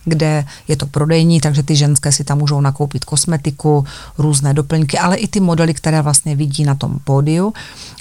kde 0.05 0.45
je 0.69 0.77
to 0.77 0.87
prodejní, 0.87 1.41
takže 1.41 1.63
ty 1.63 1.77
ženské 1.77 2.13
si 2.13 2.25
tam 2.25 2.39
můžou 2.39 2.61
nakoupit 2.61 3.05
kosmetiku, 3.05 3.85
různé 4.19 4.55
doplňky, 4.55 4.99
ale 4.99 5.17
i 5.17 5.29
ty 5.29 5.41
modely, 5.41 5.75
které 5.75 6.03
vlastně 6.03 6.37
vidí 6.37 6.65
na 6.65 6.75
tom 6.75 6.99
pódiu. 7.05 7.53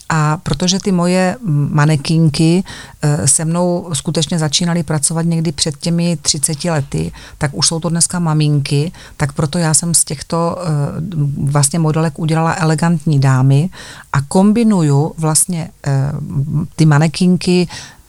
A 0.09 0.37
protože 0.37 0.79
ty 0.79 0.91
moje 0.91 1.37
manekinky 1.69 2.63
eh, 3.01 3.27
se 3.27 3.45
mnou 3.45 3.89
skutečně 3.93 4.39
začínaly 4.39 4.83
pracovat 4.83 5.25
někdy 5.25 5.51
před 5.51 5.77
těmi 5.77 6.17
30 6.21 6.65
lety, 6.65 7.11
tak 7.37 7.51
už 7.53 7.67
jsou 7.67 7.79
to 7.79 7.89
dneska 7.89 8.19
maminky, 8.19 8.91
tak 9.17 9.33
proto 9.33 9.57
já 9.57 9.73
jsem 9.73 9.93
z 9.93 10.03
těchto 10.03 10.57
eh, 10.59 10.67
vlastně 11.43 11.79
modelek 11.79 12.19
udělala 12.19 12.55
elegantní 12.59 13.19
dámy 13.19 13.52
a 14.13 14.21
kombinuju 14.21 15.13
vlastně 15.17 15.69
eh, 15.87 15.91
ty 16.75 16.85
manekinky 16.85 17.67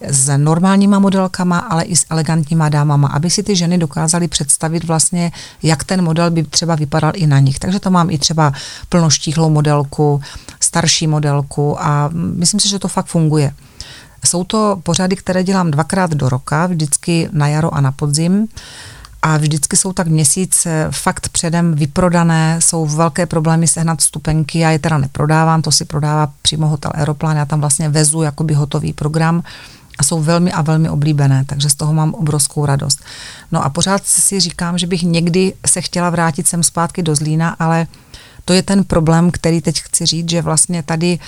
s 0.09 0.37
normálníma 0.37 0.98
modelkama, 0.98 1.59
ale 1.59 1.83
i 1.85 1.96
s 1.96 2.07
elegantníma 2.11 2.68
dámama, 2.68 3.09
aby 3.09 3.30
si 3.30 3.42
ty 3.42 3.57
ženy 3.57 3.78
dokázaly 3.78 4.28
představit 4.28 4.85
vlastně, 4.85 5.33
jak 5.62 5.85
ten 5.85 6.04
model 6.04 6.30
by 6.30 6.42
třeba 6.42 6.74
vypadal 6.74 7.12
i 7.14 7.26
na 7.26 7.38
nich. 7.38 7.59
Takže 7.59 7.80
to 7.80 7.90
mám 7.90 8.11
i 8.11 8.18
třeba 8.18 8.52
plnoštíhlou 8.88 9.50
modelku, 9.50 10.20
starší 10.61 11.07
modelku 11.07 11.83
a 11.83 12.11
myslím 12.12 12.61
si, 12.61 12.68
že 12.68 12.78
to 12.78 12.88
fakt 12.88 13.07
funguje. 13.07 13.52
Jsou 14.24 14.44
to 14.44 14.80
pořady, 14.83 15.16
které 15.16 15.44
dělám 15.44 15.70
dvakrát 15.70 16.11
do 16.11 16.28
roka, 16.28 16.66
vždycky 16.66 17.28
na 17.33 17.48
jaro 17.48 17.74
a 17.74 17.80
na 17.80 17.92
podzim 17.92 18.48
a 19.27 19.37
vždycky 19.37 19.77
jsou 19.77 19.93
tak 19.93 20.07
měsíc 20.07 20.67
fakt 20.91 21.29
předem 21.29 21.75
vyprodané, 21.75 22.59
jsou 22.61 22.87
velké 22.87 23.27
problémy 23.27 23.69
sehnat 23.69 23.99
vstupenky, 23.99 24.59
já 24.59 24.71
je 24.71 24.79
teda 24.79 24.99
neprodávám, 24.99 25.63
to 25.63 25.73
si 25.73 25.85
prodává 25.85 26.33
přímo 26.43 26.67
hotel 26.67 26.91
Aeroplán, 26.95 27.37
já 27.37 27.45
tam 27.45 27.61
vlastně 27.61 27.89
vezu 27.89 28.23
jakoby 28.23 28.55
hotový 28.55 28.93
program 28.93 29.43
a 29.99 30.03
jsou 30.03 30.23
velmi 30.23 30.53
a 30.53 30.63
velmi 30.63 30.89
oblíbené, 30.89 31.45
takže 31.47 31.71
z 31.71 31.75
toho 31.75 31.93
mám 31.93 32.15
obrovskou 32.15 32.67
radost. 32.67 33.05
No 33.53 33.65
a 33.65 33.71
pořád 33.71 34.07
si 34.07 34.41
říkám, 34.41 34.79
že 34.79 34.87
bych 34.87 35.03
někdy 35.03 35.53
se 35.67 35.81
chtěla 35.81 36.11
vrátit 36.11 36.49
sem 36.49 36.63
zpátky 36.63 37.03
do 37.03 37.15
Zlína, 37.15 37.57
ale 37.59 37.87
to 38.45 38.53
je 38.53 38.63
ten 38.63 38.85
problém, 38.85 39.31
který 39.31 39.61
teď 39.61 39.83
chci 39.83 40.07
říct, 40.07 40.31
že 40.31 40.43
vlastně 40.43 40.83
tady 40.83 41.19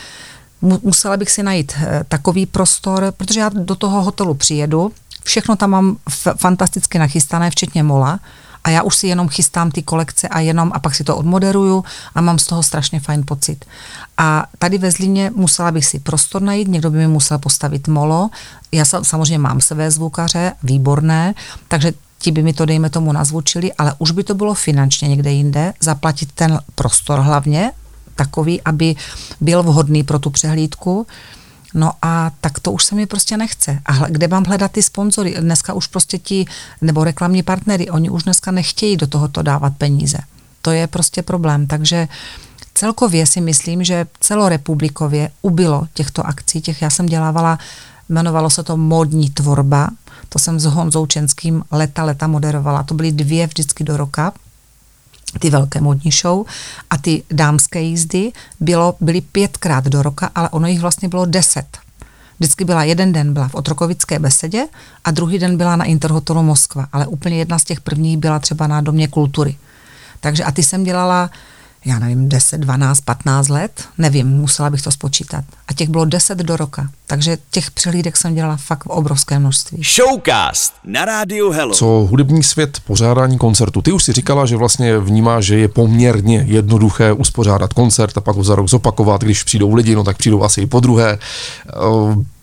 musela 0.83 1.17
bych 1.17 1.31
si 1.31 1.43
najít 1.43 1.73
eh, 1.77 2.05
takový 2.09 2.47
prostor, 2.47 3.15
protože 3.17 3.41
já 3.41 3.49
do 3.49 3.75
toho 3.75 4.03
hotelu 4.03 4.35
přijedu, 4.35 4.93
všechno 5.27 5.57
tam 5.57 5.71
mám 5.71 5.97
fantasticky 6.37 6.99
nachystané, 6.99 7.51
včetně 7.51 7.83
mola, 7.83 8.21
a 8.65 8.71
já 8.71 8.83
už 8.83 8.97
si 8.97 9.07
jenom 9.07 9.29
chystám 9.29 9.71
ty 9.71 9.83
kolekce 9.83 10.29
a 10.29 10.41
jenom 10.41 10.71
a 10.75 10.79
pak 10.79 10.95
si 10.95 11.05
to 11.05 11.17
odmoderuju 11.17 11.85
a 12.15 12.21
mám 12.21 12.39
z 12.39 12.47
toho 12.47 12.62
strašně 12.62 13.01
fajn 13.01 13.23
pocit. 13.27 13.65
A 14.19 14.47
tady 14.59 14.79
ve 14.79 14.91
Zlíně 14.91 15.31
musela 15.35 15.71
bych 15.71 15.87
si 15.87 15.99
prostor 15.99 16.43
najít, 16.43 16.69
někdo 16.69 16.91
by 16.91 16.99
mi 16.99 17.09
musel 17.09 17.39
postavit 17.39 17.89
molo. 17.89 18.31
Já 18.73 18.85
samozřejmě 18.85 19.39
mám 19.39 19.61
své 19.61 19.91
zvukaře, 19.91 20.53
výborné, 20.62 21.35
takže 21.69 21.93
ti 22.19 22.33
by 22.33 22.43
mi 22.43 22.53
to, 22.53 22.67
dejme 22.67 22.91
tomu, 22.91 23.12
nazvučili, 23.12 23.73
ale 23.73 23.95
už 23.99 24.11
by 24.11 24.25
to 24.25 24.35
bylo 24.35 24.55
finančně 24.55 25.09
někde 25.09 25.33
jinde, 25.33 25.73
zaplatit 25.81 26.33
ten 26.33 26.61
prostor 26.75 27.21
hlavně, 27.21 27.73
takový, 28.15 28.62
aby 28.62 28.95
byl 29.41 29.62
vhodný 29.62 30.03
pro 30.03 30.19
tu 30.19 30.31
přehlídku. 30.31 31.07
No 31.77 31.93
a 32.03 32.31
tak 32.41 32.61
to 32.61 32.73
už 32.73 32.85
se 32.85 32.95
mi 32.95 33.07
prostě 33.07 33.37
nechce. 33.37 33.79
A 33.87 34.09
kde 34.09 34.29
mám 34.29 34.45
hledat 34.45 34.73
ty 34.73 34.83
sponzory? 34.83 35.37
Dneska 35.41 35.75
už 35.75 35.87
prostě 35.87 36.19
ti, 36.19 36.47
nebo 36.81 37.05
reklamní 37.05 37.43
partnery, 37.43 37.91
oni 37.91 38.11
už 38.11 38.23
dneska 38.23 38.51
nechtějí 38.51 38.97
do 38.97 39.07
tohoto 39.07 39.43
dávat 39.43 39.73
peníze. 39.79 40.19
To 40.62 40.71
je 40.71 40.87
prostě 40.87 41.23
problém. 41.23 41.67
Takže 41.67 42.09
celkově 42.75 43.27
si 43.27 43.41
myslím, 43.41 43.85
že 43.85 44.07
celorepublikově 44.21 45.31
ubylo 45.43 45.89
těchto 45.95 46.27
akcí. 46.27 46.61
Těch 46.61 46.83
já 46.83 46.91
jsem 46.91 47.07
dělávala, 47.07 47.59
jmenovalo 48.09 48.51
se 48.51 48.62
to 48.62 48.77
Modní 48.77 49.31
tvorba. 49.31 49.91
To 50.29 50.39
jsem 50.39 50.61
s 50.61 50.65
Honzou 50.65 51.07
Čenským 51.07 51.65
leta, 51.71 52.05
leta 52.05 52.27
moderovala. 52.27 52.83
To 52.83 52.95
byly 52.95 53.12
dvě 53.12 53.47
vždycky 53.47 53.85
do 53.85 53.97
roka 53.97 54.33
ty 55.39 55.51
velké 55.51 55.81
modní 55.81 56.11
show 56.11 56.47
a 56.91 56.99
ty 56.99 57.23
dámské 57.31 57.81
jízdy 57.81 58.33
bylo, 58.61 58.95
byly 59.01 59.21
pětkrát 59.21 59.85
do 59.85 60.03
roka, 60.03 60.31
ale 60.35 60.49
ono 60.49 60.67
jich 60.67 60.81
vlastně 60.81 61.09
bylo 61.09 61.27
deset. 61.27 61.79
Vždycky 62.39 62.65
byla 62.65 62.85
jeden 62.85 63.12
den 63.12 63.33
byla 63.33 63.49
v 63.49 63.55
Otrokovické 63.55 64.19
besedě 64.19 64.67
a 65.05 65.11
druhý 65.11 65.39
den 65.39 65.57
byla 65.57 65.77
na 65.77 65.85
Interhotelu 65.85 66.43
Moskva, 66.43 66.87
ale 66.93 67.07
úplně 67.07 67.39
jedna 67.39 67.59
z 67.59 67.65
těch 67.65 67.81
prvních 67.81 68.17
byla 68.17 68.39
třeba 68.39 68.67
na 68.67 68.81
Domě 68.81 69.09
kultury. 69.09 69.57
Takže 70.21 70.45
a 70.45 70.53
ty 70.53 70.62
jsem 70.62 70.85
dělala 70.85 71.31
já 71.87 71.99
nevím, 71.99 72.29
10, 72.29 72.61
12, 72.61 73.01
15 73.01 73.49
let, 73.49 73.85
nevím, 73.99 74.29
musela 74.29 74.70
bych 74.70 74.83
to 74.83 74.90
spočítat. 74.90 75.44
A 75.68 75.72
těch 75.72 75.88
bylo 75.88 76.05
10 76.05 76.38
do 76.38 76.57
roka, 76.57 76.88
takže 77.07 77.38
těch 77.51 77.70
přehlídek 77.70 78.16
jsem 78.16 78.35
dělala 78.35 78.57
fakt 78.57 78.85
v 78.85 78.87
obrovské 78.87 79.38
množství. 79.38 79.83
Showcast 79.85 80.75
na 80.85 81.05
rádiu 81.05 81.51
Hello. 81.51 81.75
Co 81.75 81.87
hudební 81.87 82.42
svět 82.42 82.81
pořádání 82.87 83.38
koncertu? 83.38 83.83
Ty 83.83 83.92
už 83.92 84.05
si 84.05 84.12
říkala, 84.12 84.46
že 84.46 84.57
vlastně 84.57 84.99
vnímá, 84.99 85.40
že 85.40 85.59
je 85.59 85.68
poměrně 85.68 86.44
jednoduché 86.49 87.12
uspořádat 87.12 87.72
koncert 87.72 88.16
a 88.16 88.20
pak 88.20 88.37
ho 88.37 88.44
za 88.44 88.55
rok 88.55 88.68
zopakovat, 88.68 89.22
když 89.22 89.42
přijdou 89.42 89.75
lidi, 89.75 89.94
no 89.94 90.05
tak 90.05 90.16
přijdou 90.16 90.42
asi 90.42 90.61
i 90.61 90.66
po 90.66 90.81
druhé 90.81 91.18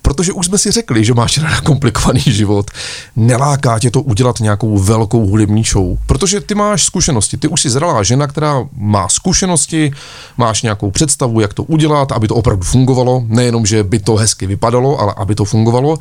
protože 0.03 0.33
už 0.33 0.45
jsme 0.45 0.57
si 0.57 0.71
řekli, 0.71 1.05
že 1.05 1.13
máš 1.13 1.37
ráda 1.37 1.61
komplikovaný 1.61 2.21
život, 2.21 2.71
neláká 3.15 3.79
tě 3.79 3.91
to 3.91 4.01
udělat 4.01 4.39
nějakou 4.39 4.77
velkou 4.77 5.25
hudební 5.25 5.63
show, 5.63 5.97
protože 6.05 6.41
ty 6.41 6.55
máš 6.55 6.83
zkušenosti, 6.83 7.37
ty 7.37 7.47
už 7.47 7.61
jsi 7.61 7.69
zralá 7.69 8.03
žena, 8.03 8.27
která 8.27 8.67
má 8.77 9.07
zkušenosti, 9.07 9.91
máš 10.37 10.61
nějakou 10.61 10.91
představu, 10.91 11.39
jak 11.39 11.53
to 11.53 11.63
udělat, 11.63 12.11
aby 12.11 12.27
to 12.27 12.35
opravdu 12.35 12.63
fungovalo, 12.63 13.23
nejenom, 13.27 13.65
že 13.65 13.83
by 13.83 13.99
to 13.99 14.15
hezky 14.15 14.47
vypadalo, 14.47 14.99
ale 14.99 15.13
aby 15.17 15.35
to 15.35 15.45
fungovalo. 15.45 15.97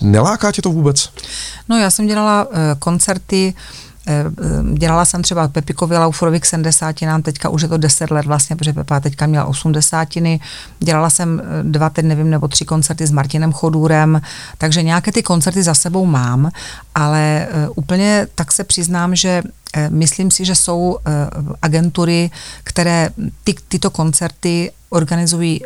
Neláká 0.00 0.52
tě 0.52 0.62
to 0.62 0.70
vůbec? 0.70 1.10
No 1.68 1.78
já 1.78 1.90
jsem 1.90 2.06
dělala 2.06 2.44
uh, 2.44 2.52
koncerty 2.78 3.54
Eh, 3.54 3.91
dělala 4.74 5.04
jsem 5.04 5.22
třeba 5.22 5.48
Pepikovi 5.48 5.98
Laufurovi 5.98 6.40
k 6.40 6.46
70 6.46 7.02
nám 7.02 7.22
teďka 7.22 7.48
už 7.48 7.62
je 7.62 7.68
to 7.68 7.76
10 7.76 8.10
let 8.10 8.26
vlastně, 8.26 8.56
protože 8.56 8.72
Pepa 8.72 9.00
teďka 9.00 9.26
měla 9.26 9.44
80 9.44 10.08
Dělala 10.78 11.10
jsem 11.10 11.42
eh, 11.44 11.62
dva, 11.62 11.90
teď 11.90 12.04
nevím, 12.04 12.30
nebo 12.30 12.48
tři 12.48 12.64
koncerty 12.64 13.06
s 13.06 13.10
Martinem 13.10 13.52
Chodůrem, 13.52 14.20
takže 14.58 14.82
nějaké 14.82 15.12
ty 15.12 15.22
koncerty 15.22 15.62
za 15.62 15.74
sebou 15.74 16.06
mám, 16.06 16.50
ale 16.94 17.46
eh, 17.50 17.68
úplně 17.68 18.26
tak 18.34 18.52
se 18.52 18.64
přiznám, 18.64 19.16
že 19.16 19.42
Eh, 19.76 19.90
myslím 19.90 20.30
si, 20.30 20.44
že 20.44 20.54
jsou 20.54 20.98
eh, 20.98 21.10
agentury, 21.62 22.30
které 22.64 23.10
ty, 23.44 23.54
tyto 23.68 23.90
koncerty 23.90 24.70
organizují, 24.88 25.60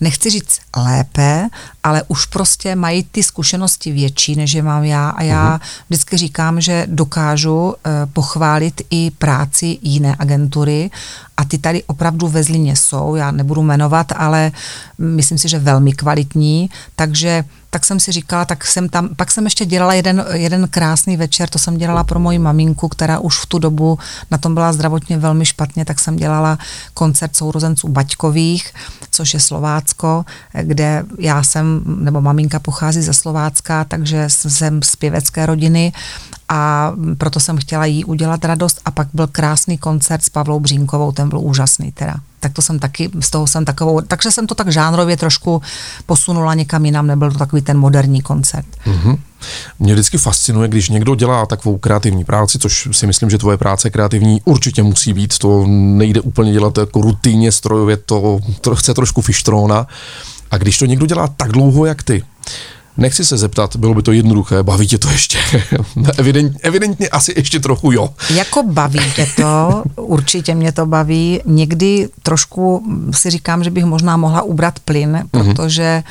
nechci 0.00 0.30
říct 0.30 0.58
lépe, 0.76 1.48
ale 1.82 2.02
už 2.08 2.26
prostě 2.26 2.74
mají 2.74 3.04
ty 3.04 3.22
zkušenosti 3.22 3.92
větší, 3.92 4.36
než 4.36 4.52
je 4.52 4.62
mám 4.62 4.84
já. 4.84 5.10
A 5.10 5.22
já 5.22 5.56
uh-huh. 5.56 5.60
vždycky 5.88 6.16
říkám, 6.16 6.60
že 6.60 6.86
dokážu 6.90 7.74
pochválit 8.12 8.82
i 8.90 9.10
práci 9.10 9.78
jiné 9.82 10.16
agentury. 10.18 10.90
A 11.36 11.44
ty 11.44 11.58
tady 11.58 11.82
opravdu 11.84 12.28
ve 12.28 12.42
Zlině 12.42 12.76
jsou, 12.76 13.14
já 13.14 13.30
nebudu 13.30 13.62
jmenovat, 13.62 14.12
ale 14.16 14.52
myslím 14.98 15.38
si, 15.38 15.48
že 15.48 15.58
velmi 15.58 15.92
kvalitní, 15.92 16.70
takže 16.96 17.44
tak 17.70 17.84
jsem 17.84 18.00
si 18.00 18.12
říkala, 18.12 18.44
tak 18.44 18.66
jsem 18.66 18.88
tam, 18.88 19.08
pak 19.16 19.30
jsem 19.30 19.44
ještě 19.44 19.64
dělala 19.64 19.94
jeden, 19.94 20.24
jeden 20.32 20.68
krásný 20.68 21.16
večer, 21.16 21.48
to 21.48 21.58
jsem 21.58 21.78
dělala 21.78 22.04
pro 22.04 22.20
moji 22.20 22.38
maminku, 22.38 22.88
která 22.88 23.18
už 23.18 23.38
v 23.38 23.46
tu 23.46 23.58
dobu 23.58 23.98
na 24.30 24.38
tom 24.38 24.54
byla 24.54 24.72
zdravotně 24.72 25.18
velmi 25.18 25.46
špatně, 25.46 25.84
tak 25.84 26.00
jsem 26.00 26.16
dělala 26.16 26.58
koncert 26.94 27.36
sourozenců 27.36 27.88
Baťkových, 27.88 28.72
což 29.10 29.34
je 29.34 29.40
Slovácko, 29.40 30.24
kde 30.62 31.04
já 31.18 31.42
jsem, 31.42 31.82
nebo 31.86 32.20
maminka 32.20 32.58
pochází 32.58 33.02
ze 33.02 33.12
Slovácka, 33.12 33.84
takže 33.84 34.24
jsem 34.28 34.82
z 34.82 34.96
pěvecké 34.96 35.46
rodiny 35.46 35.92
a 36.52 36.92
proto 37.18 37.40
jsem 37.40 37.56
chtěla 37.56 37.84
jí 37.84 38.04
udělat 38.04 38.44
radost 38.44 38.80
a 38.84 38.90
pak 38.90 39.08
byl 39.12 39.26
krásný 39.26 39.78
koncert 39.78 40.22
s 40.22 40.28
Pavlou 40.28 40.60
Břínkovou, 40.60 41.12
ten 41.12 41.28
byl 41.28 41.38
úžasný 41.40 41.92
teda. 41.92 42.14
Tak 42.40 42.52
to 42.52 42.62
jsem 42.62 42.78
taky, 42.78 43.10
z 43.20 43.30
toho 43.30 43.46
jsem 43.46 43.64
takovou, 43.64 44.00
takže 44.00 44.30
jsem 44.30 44.46
to 44.46 44.54
tak 44.54 44.72
žánrově 44.72 45.16
trošku 45.16 45.62
posunula 46.06 46.54
někam 46.54 46.84
jinam, 46.84 47.06
nebyl 47.06 47.32
to 47.32 47.38
takový 47.38 47.62
ten 47.62 47.78
moderní 47.78 48.22
koncert. 48.22 48.66
Mm-hmm. 48.86 49.18
Mě 49.78 49.92
vždycky 49.92 50.18
fascinuje, 50.18 50.68
když 50.68 50.88
někdo 50.88 51.14
dělá 51.14 51.46
takovou 51.46 51.78
kreativní 51.78 52.24
práci, 52.24 52.58
což 52.58 52.88
si 52.92 53.06
myslím, 53.06 53.30
že 53.30 53.38
tvoje 53.38 53.56
práce 53.56 53.90
kreativní 53.90 54.42
určitě 54.44 54.82
musí 54.82 55.12
být, 55.12 55.38
to 55.38 55.64
nejde 55.68 56.20
úplně 56.20 56.52
dělat 56.52 56.78
jako 56.78 57.00
rutině 57.00 57.52
strojově, 57.52 57.96
to, 57.96 58.40
to 58.60 58.76
chce 58.76 58.94
trošku 58.94 59.20
fištrona. 59.20 59.86
A 60.50 60.58
když 60.58 60.78
to 60.78 60.86
někdo 60.86 61.06
dělá 61.06 61.28
tak 61.28 61.52
dlouho, 61.52 61.86
jak 61.86 62.02
ty, 62.02 62.22
Nechci 62.96 63.24
se 63.24 63.36
zeptat, 63.36 63.76
bylo 63.76 63.94
by 63.94 64.02
to 64.02 64.12
jednoduché, 64.12 64.62
baví 64.62 64.86
tě 64.86 64.98
to 64.98 65.10
ještě? 65.10 65.38
Evident, 66.18 66.56
evidentně 66.62 67.08
asi 67.08 67.32
ještě 67.36 67.60
trochu 67.60 67.92
jo. 67.92 68.08
Jako 68.30 68.62
baví 68.62 69.12
tě 69.16 69.26
to, 69.36 69.82
určitě 69.96 70.54
mě 70.54 70.72
to 70.72 70.86
baví. 70.86 71.40
Někdy 71.44 72.08
trošku 72.22 72.84
si 73.10 73.30
říkám, 73.30 73.64
že 73.64 73.70
bych 73.70 73.84
možná 73.84 74.16
mohla 74.16 74.42
ubrat 74.42 74.78
plyn, 74.78 75.10
mhm. 75.10 75.28
protože 75.54 76.02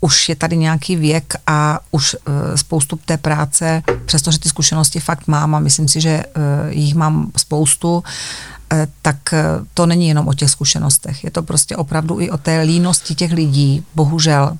už 0.00 0.28
je 0.28 0.36
tady 0.36 0.56
nějaký 0.56 0.96
věk 0.96 1.34
a 1.46 1.80
už 1.90 2.14
uh, 2.14 2.34
spoustu 2.54 2.98
té 3.04 3.16
práce, 3.16 3.82
přestože 4.04 4.38
ty 4.38 4.48
zkušenosti 4.48 5.00
fakt 5.00 5.28
mám 5.28 5.54
a 5.54 5.58
myslím 5.58 5.88
si, 5.88 6.00
že 6.00 6.22
uh, 6.36 6.42
jich 6.70 6.94
mám 6.94 7.30
spoustu, 7.36 8.02
Eh, 8.02 8.55
tak 9.02 9.32
eh, 9.32 9.44
to 9.74 9.86
není 9.86 10.08
jenom 10.08 10.28
o 10.28 10.34
těch 10.34 10.50
zkušenostech. 10.50 11.24
Je 11.24 11.30
to 11.30 11.42
prostě 11.42 11.76
opravdu 11.76 12.20
i 12.20 12.30
o 12.30 12.36
té 12.36 12.60
línosti 12.60 13.14
těch 13.14 13.32
lidí, 13.32 13.84
bohužel. 13.94 14.56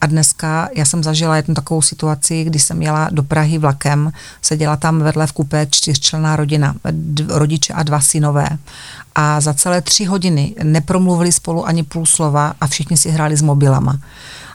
A 0.00 0.06
dneska 0.06 0.68
já 0.74 0.84
jsem 0.84 1.02
zažila 1.02 1.36
jednu 1.36 1.54
takovou 1.54 1.82
situaci, 1.82 2.44
kdy 2.44 2.58
jsem 2.58 2.82
jela 2.82 3.08
do 3.12 3.22
Prahy 3.22 3.58
vlakem, 3.58 4.12
seděla 4.42 4.76
tam 4.76 4.98
vedle 4.98 5.26
v 5.26 5.32
kupé 5.32 5.66
čtyřčlenná 5.70 6.36
rodina, 6.36 6.74
rodiče 7.28 7.72
a 7.72 7.82
dva 7.82 8.00
synové. 8.00 8.48
A 9.14 9.40
za 9.40 9.54
celé 9.54 9.80
tři 9.80 10.04
hodiny 10.04 10.54
nepromluvili 10.62 11.32
spolu 11.32 11.66
ani 11.66 11.82
půl 11.82 12.06
slova 12.06 12.54
a 12.60 12.66
všichni 12.66 12.96
si 12.96 13.10
hráli 13.10 13.36
s 13.36 13.42
mobilama. 13.42 13.98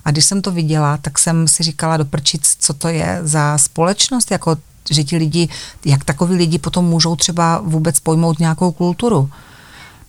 A 0.06 0.12
když 0.12 0.26
jsem 0.26 0.42
to 0.42 0.52
viděla, 0.52 0.98
tak 0.98 1.20
jsem 1.20 1.48
si 1.48 1.64
říkala 1.64 1.98
do 1.98 2.06
prčic, 2.06 2.56
co 2.60 2.74
to 2.74 2.88
je 2.88 3.20
za 3.24 3.58
společnost, 3.58 4.32
jako 4.32 4.58
že 4.90 5.04
ti 5.04 5.18
lidi, 5.18 5.50
jak 5.86 6.04
takový 6.04 6.36
lidi 6.36 6.58
potom 6.58 6.86
můžou 6.86 7.16
třeba 7.16 7.62
vůbec 7.64 8.00
pojmout 8.00 8.40
nějakou 8.40 8.72
kulturu. 8.72 9.30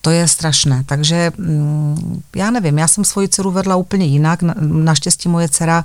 To 0.03 0.11
je 0.11 0.29
strašné. 0.29 0.83
Takže 0.87 1.33
mm, 1.38 2.23
já 2.37 2.51
nevím, 2.51 2.79
já 2.79 2.88
jsem 2.88 3.05
svoji 3.05 3.29
dceru 3.29 3.51
vedla 3.51 3.77
úplně 3.77 4.07
jinak. 4.07 4.43
Naštěstí 4.61 5.29
moje 5.29 5.49
dcera, 5.49 5.85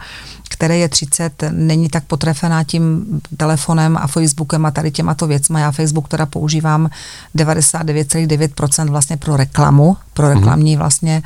které 0.50 0.78
je 0.78 0.90
30, 0.90 1.44
není 1.52 1.90
tak 1.90 2.04
potrefená 2.04 2.64
tím 2.64 3.06
telefonem 3.38 3.98
a 3.98 4.08
Facebookem 4.08 4.66
a 4.66 4.72
tady 4.72 4.92
těma 4.92 5.14
to 5.14 5.28
věcma. 5.28 5.60
Já 5.60 5.72
Facebook 5.72 6.08
teda 6.08 6.26
používám 6.26 6.90
99,9% 7.36 8.90
vlastně 8.90 9.18
pro 9.18 9.38
reklamu, 9.38 9.98
pro 10.14 10.28
mhm. 10.28 10.38
reklamní 10.38 10.78
vlastně 10.78 11.24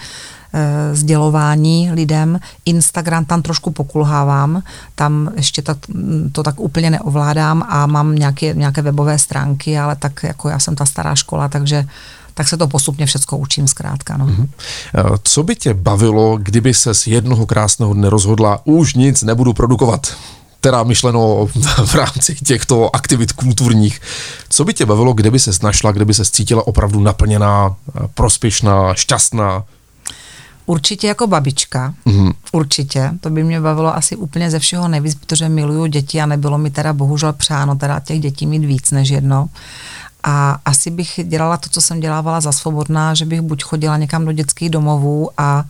e, 0.54 0.96
sdělování 0.96 1.92
lidem. 1.92 2.40
Instagram 2.66 3.26
tam 3.26 3.42
trošku 3.42 3.72
pokulhávám, 3.72 4.64
tam 4.96 5.32
ještě 5.36 5.62
to, 5.62 5.76
to 6.32 6.44
tak 6.44 6.60
úplně 6.60 6.90
neovládám 6.90 7.64
a 7.70 7.86
mám 7.86 8.16
nějaké, 8.16 8.54
nějaké 8.54 8.82
webové 8.82 9.20
stránky, 9.20 9.80
ale 9.80 9.96
tak 9.96 10.24
jako 10.24 10.50
já 10.50 10.60
jsem 10.60 10.76
ta 10.76 10.86
stará 10.86 11.16
škola, 11.16 11.48
takže 11.48 11.86
tak 12.34 12.48
se 12.48 12.58
to 12.58 12.68
postupně 12.68 13.06
všechno 13.06 13.38
učím 13.38 13.68
zkrátka. 13.68 14.18
No. 14.18 14.28
Mm-hmm. 14.28 14.48
Co 15.24 15.44
by 15.44 15.56
tě 15.56 15.74
bavilo, 15.74 16.38
kdyby 16.38 16.74
se 16.74 16.94
z 16.94 17.08
jednoho 17.08 17.46
krásného 17.46 17.94
dne 17.94 18.10
rozhodla, 18.10 18.60
už 18.64 18.94
nic 18.94 19.24
nebudu 19.24 19.54
produkovat? 19.54 20.16
teda 20.62 20.84
myšleno 20.84 21.48
v 21.86 21.96
rámci 21.96 22.36
těchto 22.36 22.96
aktivit 22.96 23.32
kulturních. 23.32 24.02
Co 24.50 24.66
by 24.66 24.74
tě 24.74 24.86
bavilo, 24.86 25.14
kdyby 25.14 25.40
se 25.40 25.52
našla, 25.64 25.92
kdyby 25.92 26.14
se 26.14 26.26
cítila 26.26 26.68
opravdu 26.68 27.00
naplněná, 27.00 27.76
prospěšná, 28.14 28.94
šťastná? 28.94 29.64
Určitě 30.70 31.08
jako 31.08 31.28
babička, 31.28 31.94
mm-hmm. 32.06 32.34
určitě. 32.52 33.12
To 33.22 33.30
by 33.30 33.44
mě 33.44 33.62
bavilo 33.62 33.96
asi 33.96 34.16
úplně 34.16 34.52
ze 34.52 34.60
všeho 34.60 34.88
nejvíc, 34.88 35.16
protože 35.16 35.50
miluju 35.50 35.86
děti 35.86 36.22
a 36.22 36.26
nebylo 36.26 36.58
mi 36.58 36.70
teda 36.70 36.94
bohužel 36.94 37.34
přáno 37.34 37.76
teda 37.76 38.00
těch 38.00 38.20
dětí 38.20 38.48
mít 38.48 38.66
víc 38.66 38.92
než 38.92 39.10
jedno. 39.10 39.50
A 40.24 40.60
asi 40.66 40.92
bych 40.92 41.20
dělala 41.24 41.58
to, 41.58 41.70
co 41.70 41.82
jsem 41.82 42.00
dělávala 42.00 42.42
za 42.42 42.52
svobodná, 42.52 43.14
že 43.14 43.26
bych 43.26 43.42
buď 43.42 43.64
chodila 43.64 43.98
někam 43.98 44.26
do 44.26 44.32
dětských 44.32 44.70
domovů 44.70 45.30
a 45.38 45.64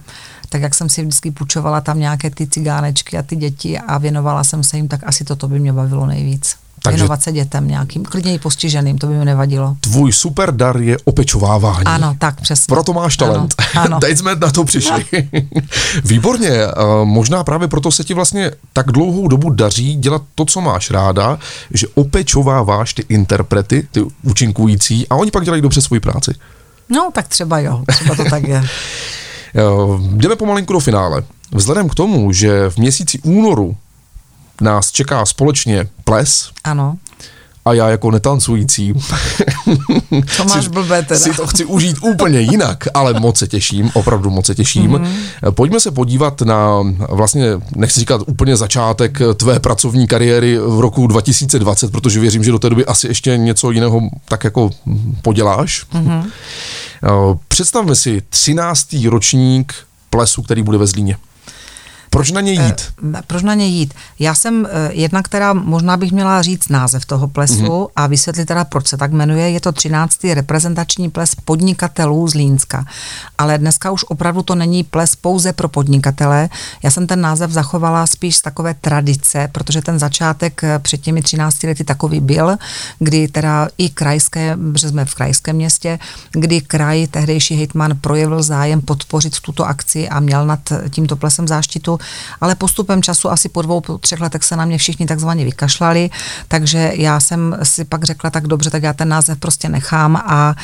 tak 0.50 0.62
jak 0.62 0.76
jsem 0.76 0.90
si 0.90 1.02
vždycky 1.02 1.32
půjčovala 1.32 1.82
tam 1.82 2.00
nějaké 2.00 2.30
ty 2.30 2.48
cigánečky 2.48 3.18
a 3.18 3.24
ty 3.24 3.36
děti 3.36 3.80
a 3.80 3.98
věnovala 3.98 4.44
jsem 4.44 4.64
se 4.64 4.78
jim, 4.78 4.88
tak 4.88 5.02
asi 5.04 5.24
toto 5.24 5.48
by 5.48 5.60
mě 5.60 5.74
bavilo 5.74 6.06
nejvíc. 6.06 6.56
Takže 6.84 6.96
věnovat 6.96 7.24
se 7.24 7.32
dětem 7.32 7.68
nějakým, 7.68 8.04
klidně 8.04 8.34
i 8.34 8.40
postiženým, 8.40 8.98
to 8.98 9.08
by 9.08 9.14
mi 9.14 9.26
nevadilo. 9.26 9.76
Tvůj 9.80 10.14
super 10.14 10.56
dar 10.56 10.78
je 10.78 10.98
opečovávání. 11.04 11.86
Ano, 11.86 12.16
tak 12.20 12.42
přesně. 12.42 12.66
Proto 12.72 12.94
máš 12.94 13.18
talent. 13.18 13.56
Ano, 13.58 13.86
ano. 13.86 14.00
Teď 14.02 14.18
jsme 14.18 14.36
na 14.36 14.52
to 14.52 14.64
přišli. 14.64 15.06
Výborně, 16.06 16.52
možná 17.04 17.44
právě 17.44 17.68
proto 17.68 17.92
se 17.92 18.04
ti 18.04 18.14
vlastně 18.14 18.52
tak 18.74 18.92
dlouhou 18.92 19.28
dobu 19.28 19.50
daří 19.50 19.96
dělat 19.96 20.22
to, 20.36 20.46
co 20.46 20.62
máš 20.62 20.92
ráda, 20.92 21.40
že 21.74 21.88
opečováváš 21.88 22.94
ty 22.94 23.06
interprety, 23.10 23.88
ty 23.92 24.02
účinkující 24.24 25.08
a 25.08 25.16
oni 25.16 25.32
pak 25.32 25.46
dělají 25.46 25.62
dobře 25.62 25.82
svoji 25.82 26.00
práci. 26.00 26.32
No, 26.90 27.10
tak 27.14 27.28
třeba 27.28 27.60
jo, 27.60 27.84
třeba 27.88 28.16
to 28.16 28.24
tak 28.30 28.48
je. 28.48 28.64
Jdeme 30.12 30.36
pomalinku 30.36 30.74
do 30.74 30.80
finále. 30.80 31.24
Vzhledem 31.52 31.90
k 31.90 31.96
tomu, 31.96 32.34
že 32.34 32.70
v 32.70 32.78
měsíci 32.78 33.20
únoru 33.24 33.76
nás 34.62 34.92
čeká 34.92 35.26
společně 35.26 35.88
ples. 36.04 36.50
Ano. 36.64 36.98
A 37.66 37.74
já 37.74 37.90
jako 37.90 38.12
netancující 38.12 38.94
to 40.38 40.46
máš 40.46 40.68
blbé 40.68 41.04
teda. 41.04 41.20
si 41.20 41.34
to 41.34 41.48
chci 41.48 41.66
užít 41.66 41.98
úplně 42.02 42.40
jinak, 42.40 42.88
ale 42.94 43.20
moc 43.20 43.38
se 43.38 43.48
těším, 43.48 43.92
opravdu 43.94 44.30
moc 44.30 44.46
se 44.46 44.56
těším. 44.56 44.92
Mm-hmm. 44.92 45.52
Pojďme 45.52 45.80
se 45.80 45.92
podívat 45.92 46.42
na 46.42 46.84
vlastně, 47.10 47.46
nechci 47.76 48.00
říkat 48.00 48.22
úplně 48.28 48.58
začátek 48.58 49.20
tvé 49.36 49.60
pracovní 49.60 50.08
kariéry 50.08 50.58
v 50.58 50.80
roku 50.80 51.08
2020, 51.08 51.92
protože 51.92 52.20
věřím, 52.20 52.44
že 52.44 52.52
do 52.52 52.60
té 52.60 52.70
doby 52.70 52.86
asi 52.86 53.08
ještě 53.08 53.38
něco 53.38 53.72
jiného 53.72 54.02
tak 54.26 54.44
jako 54.44 54.70
poděláš. 55.22 55.86
Mm-hmm. 55.94 56.24
Představme 57.48 57.96
si 57.96 58.22
13. 58.30 58.96
ročník 59.10 59.74
plesu, 60.10 60.42
který 60.42 60.64
bude 60.64 60.78
ve 60.78 60.88
Zlíně. 60.88 61.18
Proč 62.10 62.32
na 62.32 62.42
ně 62.42 62.52
jít? 62.52 62.94
E, 63.18 63.22
proč 63.28 63.44
na 63.44 63.54
ně 63.54 63.68
jít? 63.68 63.94
Já 64.20 64.36
jsem 64.36 64.66
e, 64.66 64.94
jedna, 64.94 65.24
která 65.24 65.54
možná 65.54 65.98
bych 65.98 66.12
měla 66.12 66.42
říct 66.42 66.70
název 66.70 67.06
toho 67.06 67.28
plesu 67.28 67.56
mm-hmm. 67.56 67.88
a 67.96 68.08
vysvětlit 68.08 68.46
teda, 68.46 68.64
proč 68.64 68.88
se 68.88 68.98
tak 68.98 69.12
jmenuje. 69.12 69.50
Je 69.50 69.60
to 69.60 69.72
13. 69.72 70.24
reprezentační 70.24 71.10
ples 71.10 71.36
podnikatelů 71.36 72.28
z 72.28 72.34
Línska. 72.34 72.86
Ale 73.38 73.58
dneska 73.58 73.92
už 73.92 74.04
opravdu 74.04 74.44
to 74.44 74.56
není 74.56 74.84
ples 74.84 75.16
pouze 75.16 75.54
pro 75.54 75.70
podnikatele. 75.70 76.50
Já 76.84 76.92
jsem 76.92 77.08
ten 77.08 77.22
název 77.22 77.52
zachovala 77.52 78.08
spíš 78.08 78.36
z 78.36 78.42
takové 78.42 78.74
tradice, 78.74 79.50
protože 79.52 79.82
ten 79.82 80.00
začátek 80.00 80.62
před 80.80 81.02
těmi 81.02 81.22
13 81.22 81.64
lety 81.64 81.84
takový 81.84 82.20
byl, 82.20 82.58
kdy 83.00 83.28
teda 83.28 83.68
i 83.78 83.90
krajské, 83.90 84.58
že 84.76 84.90
jsme 84.90 85.06
v 85.06 85.16
krajském 85.16 85.56
městě, 85.56 86.00
kdy 86.32 86.62
kraj, 86.62 87.08
tehdejší 87.08 87.56
hejtman 87.56 87.98
projevil 88.02 88.44
zájem 88.44 88.82
podpořit 88.82 89.40
tuto 89.40 89.66
akci 89.66 90.10
a 90.10 90.20
měl 90.20 90.46
nad 90.46 90.60
tímto 90.90 91.16
plesem 91.16 91.48
záštitu 91.48 91.99
ale 92.42 92.56
postupem 92.56 93.02
času 93.02 93.32
asi 93.32 93.50
po 93.50 93.62
dvou, 93.62 93.82
po 93.82 93.98
třech 93.98 94.22
letech 94.22 94.44
se 94.44 94.56
na 94.56 94.66
mě 94.66 94.78
všichni 94.78 95.06
takzvaně 95.06 95.46
vykašlali, 95.46 96.10
takže 96.48 96.92
já 96.96 97.20
jsem 97.20 97.58
si 97.64 97.86
pak 97.86 98.04
řekla 98.04 98.30
tak 98.30 98.48
dobře, 98.48 98.70
tak 98.70 98.84
já 98.84 98.94
ten 98.94 99.10
název 99.10 99.40
prostě 99.40 99.70
nechám 99.70 100.16
a 100.16 100.56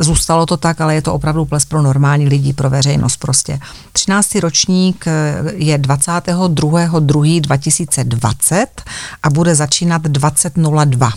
zůstalo 0.00 0.46
to 0.46 0.56
tak, 0.56 0.80
ale 0.80 0.94
je 0.94 1.02
to 1.02 1.14
opravdu 1.14 1.44
ples 1.44 1.64
pro 1.64 1.82
normální 1.82 2.28
lidi, 2.28 2.52
pro 2.52 2.70
veřejnost 2.70 3.16
prostě. 3.16 3.58
13. 3.92 4.34
ročník 4.34 5.06
e, 5.06 5.42
je 5.54 5.78
22.2.2020 5.78 8.66
a 9.22 9.30
bude 9.30 9.54
začínat 9.54 10.02
20.02. 10.02 11.12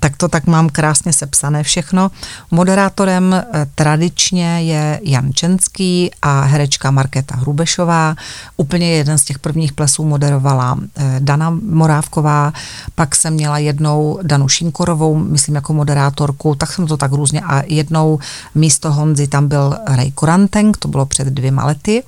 tak 0.00 0.16
to 0.16 0.28
tak 0.28 0.46
mám 0.46 0.68
krásně 0.68 1.12
sepsané 1.12 1.62
všechno. 1.62 2.10
Moderátorem 2.50 3.34
eh, 3.34 3.66
tradičně 3.74 4.62
je 4.62 5.00
Jan 5.02 5.32
Čenský 5.32 6.10
a 6.22 6.40
herečka 6.40 6.90
Markéta 6.90 7.36
Hrubešová. 7.36 8.14
Úplně 8.56 8.90
jeden 9.06 9.18
z 9.18 9.24
těch 9.24 9.38
prvních 9.38 9.72
plesů 9.72 10.04
moderovala 10.04 10.78
eh, 10.96 11.16
Dana 11.18 11.50
Morávková, 11.50 12.52
pak 12.94 13.16
jsem 13.16 13.34
měla 13.34 13.58
jednou 13.58 14.18
Danu 14.22 14.48
Šinkorovou, 14.48 15.14
myslím 15.14 15.54
jako 15.54 15.72
moderátorku, 15.72 16.54
tak 16.54 16.72
jsem 16.72 16.86
to 16.86 16.96
tak 16.96 17.12
různě 17.12 17.40
a 17.40 17.62
jednou 17.66 18.18
místo 18.54 18.92
Honzy 18.92 19.28
tam 19.28 19.48
byl 19.48 19.76
Ray 19.86 20.10
Koranteng, 20.10 20.76
to 20.76 20.88
bylo 20.88 21.06
před 21.06 21.28
dvěma 21.28 21.64
lety. 21.64 22.02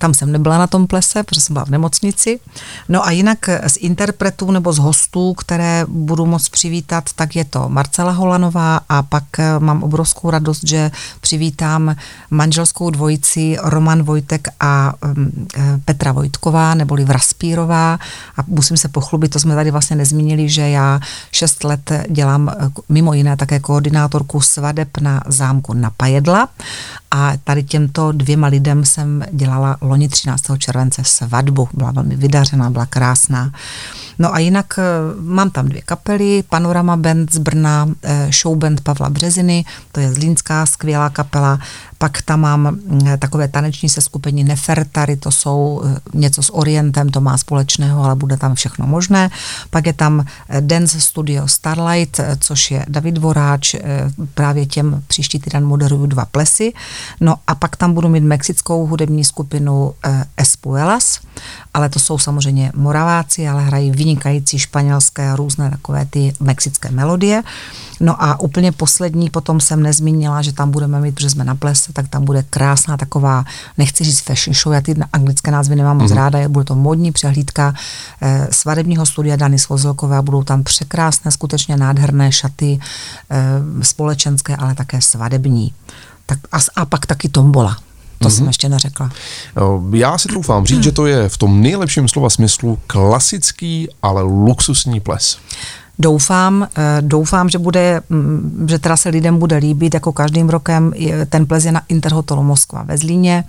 Tam 0.00 0.14
jsem 0.14 0.32
nebyla 0.32 0.58
na 0.58 0.66
tom 0.66 0.86
plese, 0.86 1.22
protože 1.22 1.40
jsem 1.40 1.54
byla 1.54 1.64
v 1.64 1.70
nemocnici. 1.70 2.40
No 2.88 3.06
a 3.06 3.10
jinak 3.10 3.48
z 3.66 3.76
interpretů 3.76 4.50
nebo 4.50 4.72
z 4.72 4.78
hostů, 4.78 5.34
které 5.34 5.84
budu 5.88 6.26
moc 6.26 6.48
přivítat, 6.48 7.04
tak 7.14 7.36
je 7.36 7.44
to 7.44 7.68
Marcela 7.68 8.12
Holanová 8.12 8.80
a 8.88 9.02
pak 9.02 9.24
eh, 9.38 9.58
mám 9.58 9.82
obrovskou 9.82 10.30
radost, 10.30 10.64
že 10.64 10.90
přivítám 11.20 11.96
manželskou 12.30 12.90
dvojici 12.90 13.56
Roman 13.62 14.02
Vojtek 14.02 14.48
a 14.60 14.92
mm, 15.04 15.46
eh, 15.56 15.80
Petra 15.84 16.12
Vojtková, 16.12 16.74
neboli 16.74 17.04
Vraspírová. 17.04 17.98
A 18.36 18.40
musím 18.46 18.76
se 18.76 18.88
pochlubit, 18.88 19.32
to 19.32 19.38
jsme 19.38 19.54
tady 19.54 19.70
vlastně 19.70 19.96
nezmínili, 19.96 20.48
že 20.48 20.68
já 20.68 21.00
šest 21.32 21.64
let 21.64 21.92
dělám 22.08 22.48
eh, 22.48 22.70
mimo 22.88 23.14
jiné 23.14 23.36
také 23.36 23.60
koordinátorku 23.60 24.40
svadeb 24.40 24.88
na 25.00 25.22
zámku 25.26 25.72
na 25.72 25.90
Pajedla 25.96 26.48
a 27.10 27.32
tady 27.44 27.62
těmto 27.62 28.12
dvěma 28.12 28.46
lidem 28.46 28.84
jsem 28.84 29.24
dělala 29.32 29.76
loni 29.80 30.08
13. 30.08 30.44
července 30.58 31.02
svatbu. 31.04 31.68
Byla 31.74 31.90
velmi 31.90 32.16
vydařená, 32.16 32.70
byla 32.70 32.86
krásná. 32.86 33.52
No 34.20 34.34
a 34.34 34.38
jinak 34.38 34.78
eh, 34.78 34.82
mám 35.20 35.50
tam 35.50 35.68
dvě 35.68 35.82
kapely, 35.82 36.44
Panorama 36.48 36.96
Band 36.96 37.32
z 37.32 37.38
Brna, 37.38 37.88
eh, 38.02 38.30
Show 38.32 38.56
Band 38.58 38.80
Pavla 38.80 39.10
Březiny, 39.10 39.64
to 39.92 40.00
je 40.00 40.12
zlínská 40.12 40.66
skvělá 40.66 41.10
kapela, 41.10 41.58
pak 41.98 42.22
tam 42.22 42.40
mám 42.40 42.60
mm, 42.60 43.18
takové 43.18 43.48
taneční 43.48 43.88
seskupení 43.88 44.44
Nefertary, 44.44 45.16
to 45.16 45.30
jsou 45.30 45.82
eh, 45.84 45.98
něco 46.14 46.42
s 46.42 46.54
Orientem, 46.54 47.08
to 47.08 47.20
má 47.20 47.38
společného, 47.38 48.04
ale 48.04 48.14
bude 48.14 48.36
tam 48.36 48.54
všechno 48.54 48.86
možné. 48.86 49.30
Pak 49.70 49.86
je 49.86 49.92
tam 49.92 50.24
Dance 50.60 51.00
Studio 51.00 51.48
Starlight, 51.48 52.20
což 52.40 52.70
je 52.70 52.84
David 52.88 53.18
Voráč, 53.18 53.74
právě 54.34 54.66
těm 54.66 55.02
příští 55.06 55.38
týden 55.38 55.64
moderuju 55.64 56.06
dva 56.06 56.24
plesy. 56.24 56.72
No 57.20 57.36
a 57.46 57.54
pak 57.54 57.76
tam 57.76 57.94
budu 57.94 58.08
mít 58.08 58.24
mexickou 58.24 58.86
hudební 58.86 59.24
skupinu 59.24 59.94
Espuelas, 60.36 61.20
ale 61.74 61.88
to 61.88 61.98
jsou 61.98 62.18
samozřejmě 62.18 62.72
Moraváci, 62.74 63.48
ale 63.48 63.62
hrají 63.62 63.90
vynikající 63.90 64.58
španělské 64.58 65.30
a 65.30 65.36
různé 65.36 65.70
takové 65.70 66.04
ty 66.04 66.32
mexické 66.40 66.90
melodie. 66.90 67.42
No 68.00 68.22
a 68.22 68.40
úplně 68.40 68.72
poslední 68.72 69.30
potom 69.30 69.60
jsem 69.60 69.82
nezmínila, 69.82 70.42
že 70.42 70.52
tam 70.52 70.70
budeme 70.70 71.00
mít, 71.00 71.14
protože 71.14 71.30
jsme 71.30 71.44
na 71.44 71.54
plese, 71.54 71.92
tak 71.92 72.08
tam 72.08 72.24
bude 72.24 72.42
krásná 72.42 72.96
taková, 72.96 73.44
nechci 73.78 74.04
říct 74.04 74.20
fashion 74.20 74.54
show, 74.54 74.72
já 74.72 74.80
ty 74.80 74.94
anglické 75.12 75.50
názvy 75.50 75.76
nemám 75.76 75.98
moc 75.98 76.10
mm-hmm. 76.10 76.16
ráda, 76.16 76.48
bude 76.48 76.64
to 76.64 76.74
modní 76.74 77.12
přehlídka 77.12 77.74
eh, 78.22 78.48
svadebního 78.50 79.06
studia 79.06 79.36
Dany 79.36 79.58
Svozilkové 79.58 80.16
a 80.16 80.22
budou 80.22 80.42
tam 80.42 80.62
překrásné, 80.62 81.30
skutečně 81.30 81.76
nádherné 81.76 82.32
šaty 82.32 82.78
eh, 83.30 83.84
společenské, 83.84 84.56
ale 84.56 84.74
také 84.74 85.00
svadební. 85.00 85.72
Tak 86.26 86.38
a, 86.52 86.58
a 86.76 86.84
pak 86.84 87.06
taky 87.06 87.28
tombola. 87.28 87.76
To 88.22 88.28
mm-hmm. 88.28 88.32
jsem 88.32 88.46
ještě 88.46 88.68
neřekla. 88.68 89.10
Já 89.92 90.18
si 90.18 90.28
troufám 90.28 90.66
říct, 90.66 90.82
že 90.82 90.92
to 90.92 91.06
je 91.06 91.28
v 91.28 91.38
tom 91.38 91.62
nejlepším 91.62 92.08
slova 92.08 92.30
smyslu 92.30 92.78
klasický, 92.86 93.88
ale 94.02 94.22
luxusní 94.22 95.00
ples. 95.00 95.38
Doufám, 95.98 96.68
eh, 96.76 96.96
doufám, 97.00 97.48
že 97.48 97.58
bude, 97.58 98.00
mm, 98.08 98.66
že 98.70 98.78
teda 98.78 98.96
se 98.96 99.08
lidem 99.08 99.38
bude 99.38 99.56
líbit, 99.56 99.94
jako 99.94 100.12
každým 100.12 100.48
rokem, 100.48 100.92
ten 101.28 101.46
ples 101.46 101.64
je 101.64 101.72
na 101.72 101.82
Interhotelu 101.88 102.42
Moskva 102.42 102.82
ve 102.82 102.98
Zlíně. 102.98 103.44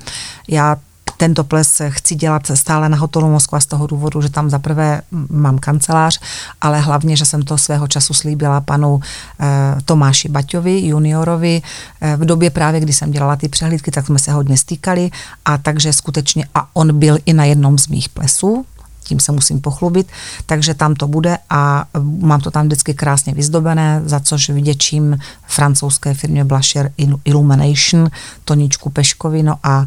Já 0.47 0.77
tento 1.21 1.43
ples 1.43 1.81
chci 1.89 2.15
dělat 2.15 2.41
stále 2.53 2.89
na 2.89 2.97
hotelu 2.97 3.29
Moskva 3.29 3.59
z 3.59 3.65
toho 3.65 3.87
důvodu, 3.87 4.21
že 4.21 4.29
tam 4.29 4.49
zaprvé 4.49 5.01
mám 5.29 5.59
kancelář, 5.59 6.19
ale 6.61 6.79
hlavně, 6.79 7.15
že 7.15 7.25
jsem 7.25 7.41
to 7.41 7.57
svého 7.57 7.87
času 7.87 8.13
slíbila 8.13 8.61
panu 8.61 8.99
eh, 8.99 9.45
Tomáši 9.85 10.29
Baťovi, 10.29 10.81
juniorovi, 10.81 11.61
eh, 12.01 12.17
v 12.17 12.25
době 12.25 12.49
právě, 12.49 12.79
kdy 12.79 12.93
jsem 12.93 13.11
dělala 13.11 13.35
ty 13.35 13.49
přehlídky, 13.49 13.91
tak 13.91 14.05
jsme 14.05 14.19
se 14.19 14.31
hodně 14.31 14.57
stýkali 14.57 15.11
a 15.45 15.57
takže 15.57 15.93
skutečně, 15.93 16.45
a 16.55 16.67
on 16.73 16.99
byl 16.99 17.17
i 17.25 17.33
na 17.33 17.45
jednom 17.45 17.77
z 17.77 17.87
mých 17.87 18.09
plesů, 18.09 18.65
tím 19.03 19.19
se 19.19 19.31
musím 19.31 19.61
pochlubit, 19.61 20.07
takže 20.45 20.73
tam 20.73 20.95
to 20.95 21.07
bude 21.07 21.37
a 21.49 21.85
mám 22.19 22.41
to 22.41 22.51
tam 22.51 22.65
vždycky 22.65 22.93
krásně 22.93 23.33
vyzdobené, 23.33 24.01
za 24.05 24.19
což 24.19 24.49
vděčím 24.49 25.19
francouzské 25.47 26.13
firmě 26.13 26.45
Blusher 26.45 26.91
Illumination, 27.25 28.09
Toničku 28.45 28.89
Peškovi, 28.89 29.43
no 29.43 29.55
a 29.63 29.85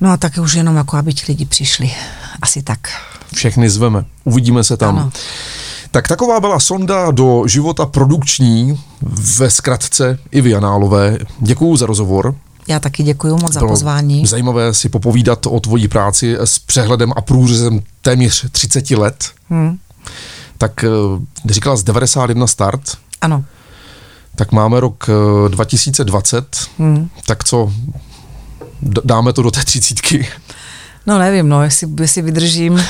No 0.00 0.10
a 0.10 0.16
tak 0.16 0.38
už 0.42 0.54
jenom 0.54 0.76
jako, 0.76 0.96
aby 0.96 1.14
ti 1.14 1.24
lidi 1.28 1.44
přišli. 1.44 1.90
Asi 2.42 2.62
tak. 2.62 2.80
Všechny 3.34 3.70
zveme. 3.70 4.04
Uvidíme 4.24 4.64
se 4.64 4.76
tam. 4.76 4.98
Ano. 4.98 5.12
Tak 5.90 6.08
taková 6.08 6.40
byla 6.40 6.60
sonda 6.60 7.10
do 7.10 7.42
života 7.46 7.86
produkční 7.86 8.80
ve 9.38 9.50
zkratce 9.50 10.18
Ivy 10.30 10.50
Janálové. 10.50 11.18
Děkuju 11.38 11.76
za 11.76 11.86
rozhovor. 11.86 12.34
Já 12.68 12.80
taky 12.80 13.02
děkuji 13.02 13.36
moc 13.36 13.52
za 13.52 13.60
pozvání. 13.60 14.26
Zajímavé 14.26 14.74
si 14.74 14.88
popovídat 14.88 15.46
o 15.46 15.60
tvojí 15.60 15.88
práci 15.88 16.36
s 16.40 16.58
přehledem 16.58 17.12
a 17.16 17.20
průřezem 17.20 17.80
téměř 18.02 18.50
30 18.50 18.90
let. 18.90 19.30
Hmm. 19.50 19.78
Tak 20.58 20.84
eh, 20.84 20.88
říkala 21.52 21.76
z 21.76 21.82
91 21.82 22.46
start. 22.46 22.80
Ano. 23.20 23.44
Tak 24.36 24.52
máme 24.52 24.80
rok 24.80 25.06
2020. 25.48 26.56
Eh, 26.56 26.82
hmm. 26.82 27.08
Tak 27.26 27.44
co, 27.44 27.72
dáme 28.82 29.32
to 29.32 29.42
do 29.42 29.50
té 29.50 29.64
třicítky? 29.64 30.28
No 31.06 31.18
nevím, 31.18 31.48
no, 31.48 31.62
jestli, 31.62 31.88
jestli 32.00 32.22
vydržím. 32.22 32.84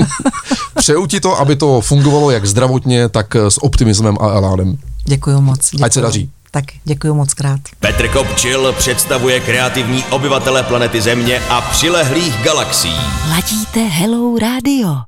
Přeju 0.76 1.06
ti 1.06 1.20
to, 1.20 1.38
aby 1.40 1.56
to 1.56 1.80
fungovalo 1.80 2.30
jak 2.30 2.46
zdravotně, 2.46 3.08
tak 3.08 3.34
s 3.36 3.62
optimismem 3.62 4.16
a 4.20 4.26
eládem. 4.28 4.76
Děkuji 5.04 5.40
moc. 5.40 5.70
Děkuju. 5.70 5.84
Ať 5.84 5.92
se 5.92 6.00
daří. 6.00 6.30
Tak 6.50 6.64
děkuji 6.84 7.14
moc 7.14 7.34
krát. 7.34 7.60
Petr 7.80 8.08
Kopčil 8.08 8.72
představuje 8.72 9.40
kreativní 9.40 10.04
obyvatele 10.04 10.62
planety 10.62 11.00
Země 11.00 11.40
a 11.50 11.60
přilehlých 11.60 12.42
galaxií. 12.42 12.96
Ladíte 13.30 13.80
Hello 13.80 14.38
Radio. 14.38 15.02